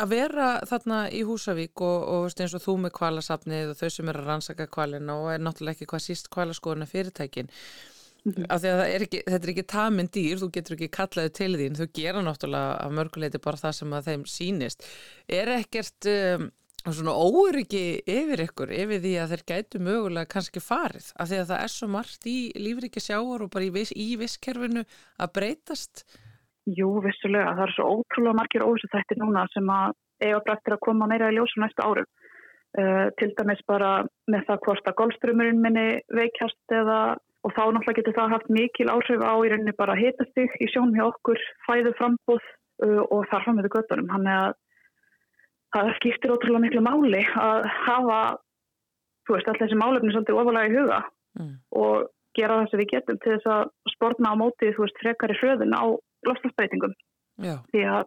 [0.00, 4.12] að vera þarna í Húsavík og, og eins og þú með kvalasafnið og þau sem
[4.12, 7.50] er að rannsaka kvalina og er náttúrulega ekki hvað síst kvalaskoðuna fyrirtækin
[8.24, 8.46] Mhm.
[8.48, 11.56] af því að er ekki, þetta er ekki tamin dýr, þú getur ekki kallaði til
[11.60, 14.86] þín, þau gera náttúrulega af mörguleiti bara það sem að þeim sýnist.
[15.28, 16.46] Er ekkert um,
[16.92, 21.50] svona óryggi yfir ykkur, yfir því að þeir gætu mögulega kannski farið, af því að
[21.50, 24.84] það er svo margt í lífriki sjáar og bara í, viss, í visskerfinu
[25.16, 26.04] að breytast?
[26.68, 27.54] Jú, vissulega.
[27.56, 31.28] Það eru svo ótrúlega margir óvissu þættir núna sem að eiga brættir að koma meira
[31.32, 32.08] í ljósum næstu árum.
[32.74, 33.90] Uh, til dæmis bara
[34.26, 37.14] með það hvort að golfströmmurinn minni veikjast eða
[37.44, 40.96] og þá náttúrulega getur það haft mikil áhrif á í rauninni bara hitastig í sjónum
[40.96, 44.08] hjá okkur, fæðu frambúð uh, og þar fram með göttunum.
[44.10, 44.56] Þannig að
[45.74, 48.20] það skiptir ótrúlega miklu máli að hafa,
[49.28, 51.02] veist, alltaf þessi málefni svolítið ofalega í huga
[51.34, 51.56] Mm.
[51.74, 55.34] og gera það sem við getum til þess að sportna á móti, þú veist, frekari
[55.40, 55.84] hröðun á
[56.28, 56.92] lofslagsbreytingum
[57.42, 57.56] Já.
[57.74, 58.04] því að,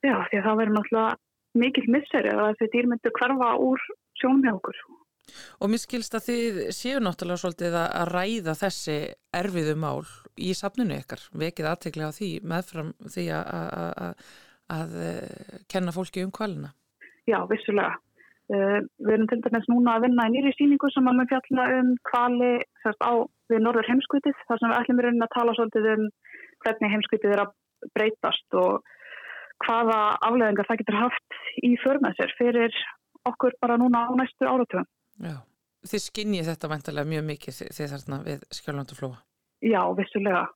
[0.00, 1.16] já, því að það verður náttúrulega
[1.60, 3.84] mikill misseri að þessi dýr myndu hverfa úr
[4.16, 4.80] sjónum okkur.
[5.60, 8.98] Og mér skilst að þið séu náttúrulega svolítið að ræða þessi
[9.34, 10.04] erfiðu mál
[10.40, 14.24] í safninu ykkar, vekið aðtekli á því meðfram því að,
[14.72, 16.72] að, eh, kenna fólki um kvalina.
[17.26, 17.96] Já, vissulega.
[18.46, 21.64] Uh, við erum til dæmis núna að vinna í nýri síningu sem að með fjalla
[21.80, 25.54] um kvali sérst, á við norður heimskvitið þar sem við ætlum í rauninni að tala
[25.56, 26.04] svolítið um
[26.62, 27.50] hvernig heimskvitið er að
[27.96, 28.86] breytast og
[29.66, 29.98] hvaða
[30.28, 32.78] afleðingar það getur haft í förmað sér fyrir
[33.26, 34.86] okkur bara núna á næstu áratugum.
[35.18, 35.42] Já.
[35.86, 39.18] Þið skinnið þetta vantarlega mjög mikið þið þarna við skjálfandu flóa.
[39.64, 40.46] Já, vissulega.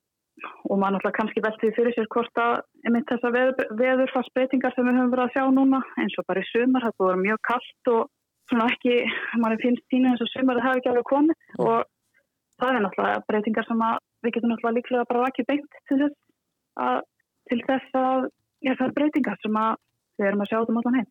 [0.68, 2.54] Og maður náttúrulega kannski veltið fyrir sér hvort að
[2.86, 6.48] einmitt þessar veður, veðurfarsbreytingar sem við höfum verið að sjá núna, eins og bara í
[6.50, 8.02] sumar, það vera mjög kallt og
[8.50, 8.96] svona ekki,
[9.42, 11.46] maður finnst tínu eins og sumar það hefur ekki alveg komið.
[11.66, 11.76] Og
[12.60, 16.18] það er náttúrulega breytingar sem að við getum náttúrulega líklega bara ekki beint til þess
[16.86, 16.98] að,
[17.50, 18.28] til þess að
[18.64, 19.70] já, það er breytingar sem að
[20.20, 21.10] við erum að sjá um allan heim.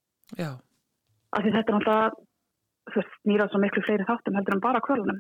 [1.29, 5.19] Af því þetta er náttúrulega, nýrað svo miklu fleiri þáttum heldur en bara kvölunum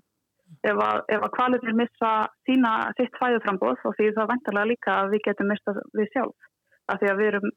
[0.65, 2.11] ef að, að kvalirnir missa
[2.47, 6.49] sína sitt fæðuframbóð og því það vendarlega líka að við getum mista við sjálf
[6.89, 7.51] af því að við erum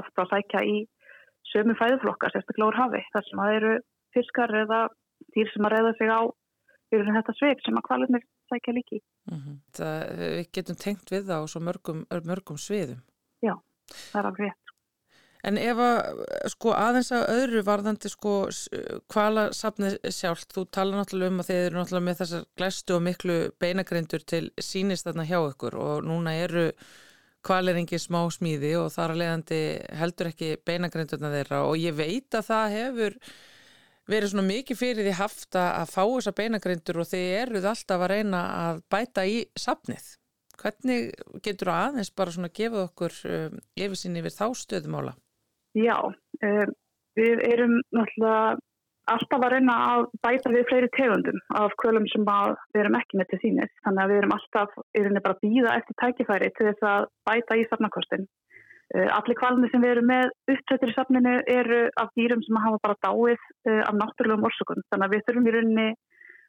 [0.00, 0.76] ofta að sækja í
[1.50, 3.74] sömu fæðuflokka sérstaklega úr hafi þar sem að eru
[4.16, 4.80] fiskar eða
[5.34, 6.20] dýr sem að reyða sig á
[6.94, 9.00] yfir þetta sveip sem að kvalirnir sækja líki.
[9.30, 9.38] Mm
[9.76, 13.02] Það, við getum tengt við það á svo mörgum, mörgum sviðum.
[13.42, 13.54] Já,
[13.90, 14.65] það er alveg rétt.
[15.44, 18.34] En ef að sko aðeins að öðru varðandi sko
[19.12, 23.02] hvala safnið sjálft, þú tala náttúrulega um að þið eru náttúrulega með þessar glæstu og
[23.06, 26.70] miklu beinagrindur til sínist þarna hjá ykkur og núna eru
[27.46, 29.60] kvaleringi smá smíði og þar að leiðandi
[30.00, 33.18] heldur ekki beinagrindurna þeirra og ég veit að það hefur
[34.10, 38.12] verið svona mikið fyrir því haft að fá þessa beinagrindur og þið eruð alltaf að
[38.14, 40.14] reyna að bæta í safnið.
[40.56, 41.10] Hvernig
[41.44, 45.16] getur aðeins bara svona gefið okkur um, yfirsýn yfir þá stöðumála?
[45.76, 46.72] Já, um,
[47.18, 48.56] við erum náttúrulega
[49.06, 53.28] alltaf að reyna að bæta við fleiri tegundum af kvölum sem við erum ekki með
[53.32, 53.76] til sínist.
[53.84, 57.06] Þannig að við erum alltaf í rauninni bara að býða eftir tækifæri til þess að
[57.28, 58.26] bæta í safnakostin.
[58.94, 62.82] Uh, allir kvalmi sem við erum með upptættir í safninu eru af dýrum sem hafa
[62.86, 64.84] bara dáið uh, af náttúrulegum orsökun.
[64.90, 65.88] Þannig að við þurfum í rauninni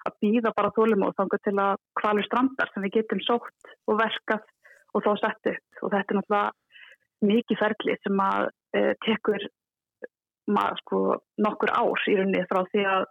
[0.08, 4.00] að býða bara þólum og þangar til að kvalur strandar sem við getum sótt og
[4.00, 4.46] verkað
[4.96, 5.82] og þá sett upp.
[5.84, 9.48] Og þetta er náttúrulega mikið ferli sem að uh, tekur
[10.48, 11.00] maður sko
[11.44, 13.08] nokkur ár í rauninni frá því að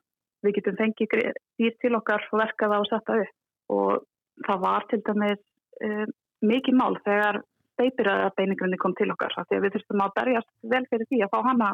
[0.46, 1.16] við getum fengið
[1.60, 5.42] dýr til okkar og verka það og setja upp og það var til dæmis
[5.88, 6.14] um,
[6.46, 7.40] mikið mál þegar
[7.76, 11.32] steipiröða beiningrunni kom til okkar því að við þurftum að berjast vel fyrir því að
[11.34, 11.70] fá hana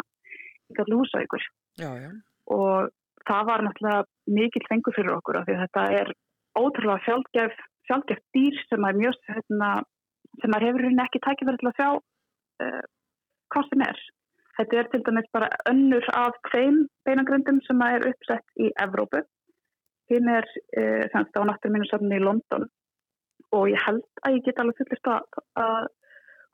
[0.73, 1.45] í lúsa ykkur
[1.79, 2.11] já, já.
[2.57, 2.91] og
[3.29, 6.13] það var náttúrulega mikið fengur fyrir okkur því að þetta er
[6.59, 9.71] ótrúlega sjálfgef, sjálfgef dýr sem er mjög hérna,
[10.41, 12.83] sem er hefur rauninni ekki tækifæri til að sjá uh,
[13.55, 14.03] hvað sem er
[14.57, 19.23] Þetta er til dæmis bara önnur af tveim beinagröndum sem er uppsett í Evrópu.
[20.13, 20.47] Hinn er
[20.77, 20.83] e,
[21.13, 22.69] semst á náttúruminnarsafni í London
[23.57, 25.89] og ég held að ég get alveg fullist að, að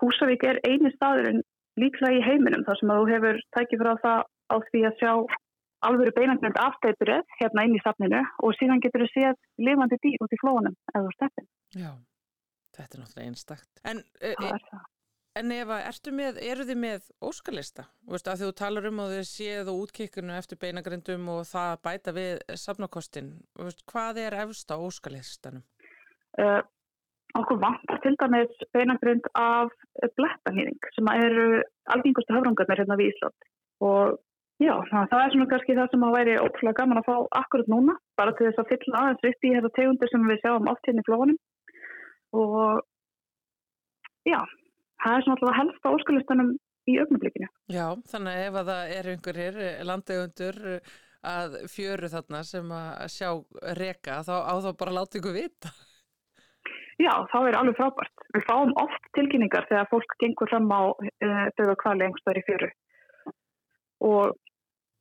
[0.02, 1.42] Húsavík er eini staðurinn
[1.78, 4.20] líklega í heiminum þar sem að þú hefur tækið frá það
[4.54, 5.12] á því að sjá
[5.88, 10.34] alvöru beinagrönd afstæpurið hérna inn í safninu og síðan getur þú séð lifandi dýr út
[10.34, 11.50] í flónum eða úr steppin.
[11.74, 11.90] Já,
[12.78, 13.82] þetta er náttúrulega einstakt.
[13.82, 14.86] En, e, það er það.
[15.38, 17.84] En með, eru þið með óskalista?
[18.04, 21.74] Þú veist, að þú talar um að þið séð og útkikkinu eftir beinagrindum og það
[21.84, 23.28] bæta við safnakostin.
[23.54, 25.62] Þú veist, hvað er efst á óskalistanum?
[26.38, 26.62] Uh,
[27.36, 29.70] okkur vantar til dæmis beinagrind af
[30.18, 31.46] blettanýðing sem eru
[31.94, 33.48] algengustu höfrungarnir hérna við Ísland
[33.84, 34.18] og
[34.62, 37.96] já, það er svona kannski það sem að væri ótrúlega gaman að fá akkurat núna
[38.20, 41.04] bara til þess að fylla aðeins upp í þetta tegundir sem við sjáum oft hérna
[41.04, 41.38] í flóðunum
[42.38, 42.80] og
[44.28, 44.40] já,
[45.02, 46.54] það er svona alltaf helst á óskalistanum
[46.88, 47.50] í augnablikinu.
[47.72, 50.58] Já, þannig að ef að það er einhverjir landegundur
[51.28, 53.30] að fjöru þarna sem að sjá
[53.78, 55.72] reka þá á þá bara láta ykkur vita.
[56.98, 58.26] Já, þá er alveg frábært.
[58.34, 62.70] Við fáum oft tilkynningar þegar fólk gengur fram á uh, döða kvali einhverstaðar í fjöru
[64.04, 64.36] og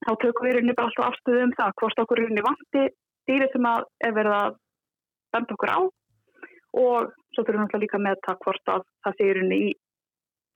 [0.05, 2.83] þá tökum við rauninni bara alltaf afstöðu um það hvort okkur rauninni vanti
[3.29, 4.55] dýri sem að er verið að
[5.35, 5.79] benda okkur á
[6.77, 9.69] og svo þurfum við alltaf líka með það hvort að það sé rauninni í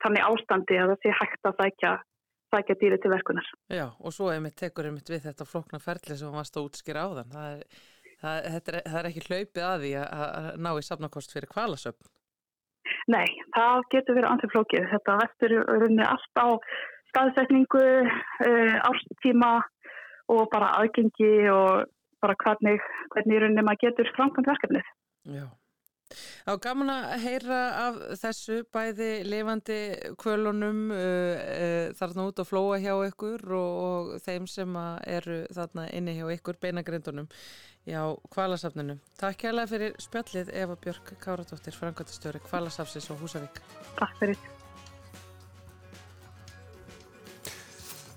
[0.04, 1.92] þannig ástandi að það sé hægt að sækja,
[2.54, 3.50] sækja dýri til verkunar.
[3.72, 7.08] Já, og svo einmitt tekur einmitt við þetta flokna ferli sem varst að útskýra á
[7.18, 7.36] þann.
[7.36, 7.84] Það er,
[8.22, 12.12] það, er, það er ekki hlaupið að því að, að ná í safnakost fyrir kvalasöfn.
[13.12, 14.88] Nei, það getur verið andri flókið.
[14.90, 16.46] Þetta vestur rauninni allt á
[17.12, 19.52] staðsetningu, uh, árstíma
[20.32, 21.88] og bara aðgengi og
[22.22, 22.82] bara hvernig,
[23.14, 24.90] hvernig rauninni maður getur framkvæmt verkefnið.
[25.36, 25.46] Já.
[26.48, 29.80] Á gaman að heyra af þessu bæði lifandi
[30.20, 35.90] kvölunum uh, uh, þarna út að flóa hjá ykkur og, og þeim sem eru þarna
[35.96, 37.28] inni hjá ykkur beinagrindunum
[37.86, 38.96] já, kvalasafninu.
[39.20, 43.62] Takk hérlega fyrir spjallið Eva Björk Káradóttir, frangöndastjóri Kvalasafsins og Húsavík.
[43.98, 44.38] Takk fyrir.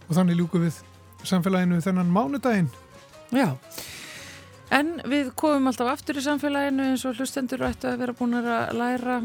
[0.05, 0.83] Og þannig ljúku við
[1.25, 2.69] samfélaginu þennan mánudaginn.
[3.33, 3.55] Já.
[4.73, 8.49] En við komum alltaf aftur í samfélaginu eins og hlustendur ættu að vera búin að
[8.77, 9.19] læra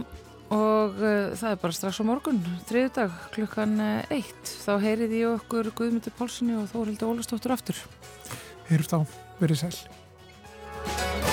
[0.51, 3.78] og uh, það er bara strax á morgun, þriðu dag, klukkan
[4.11, 4.53] eitt.
[4.66, 7.80] Þá heyrið ég okkur Guðmyndur Pálssoni og Þórildi Ólastóttur aftur.
[8.68, 9.01] Heyrust á,
[9.38, 11.29] verið sæl.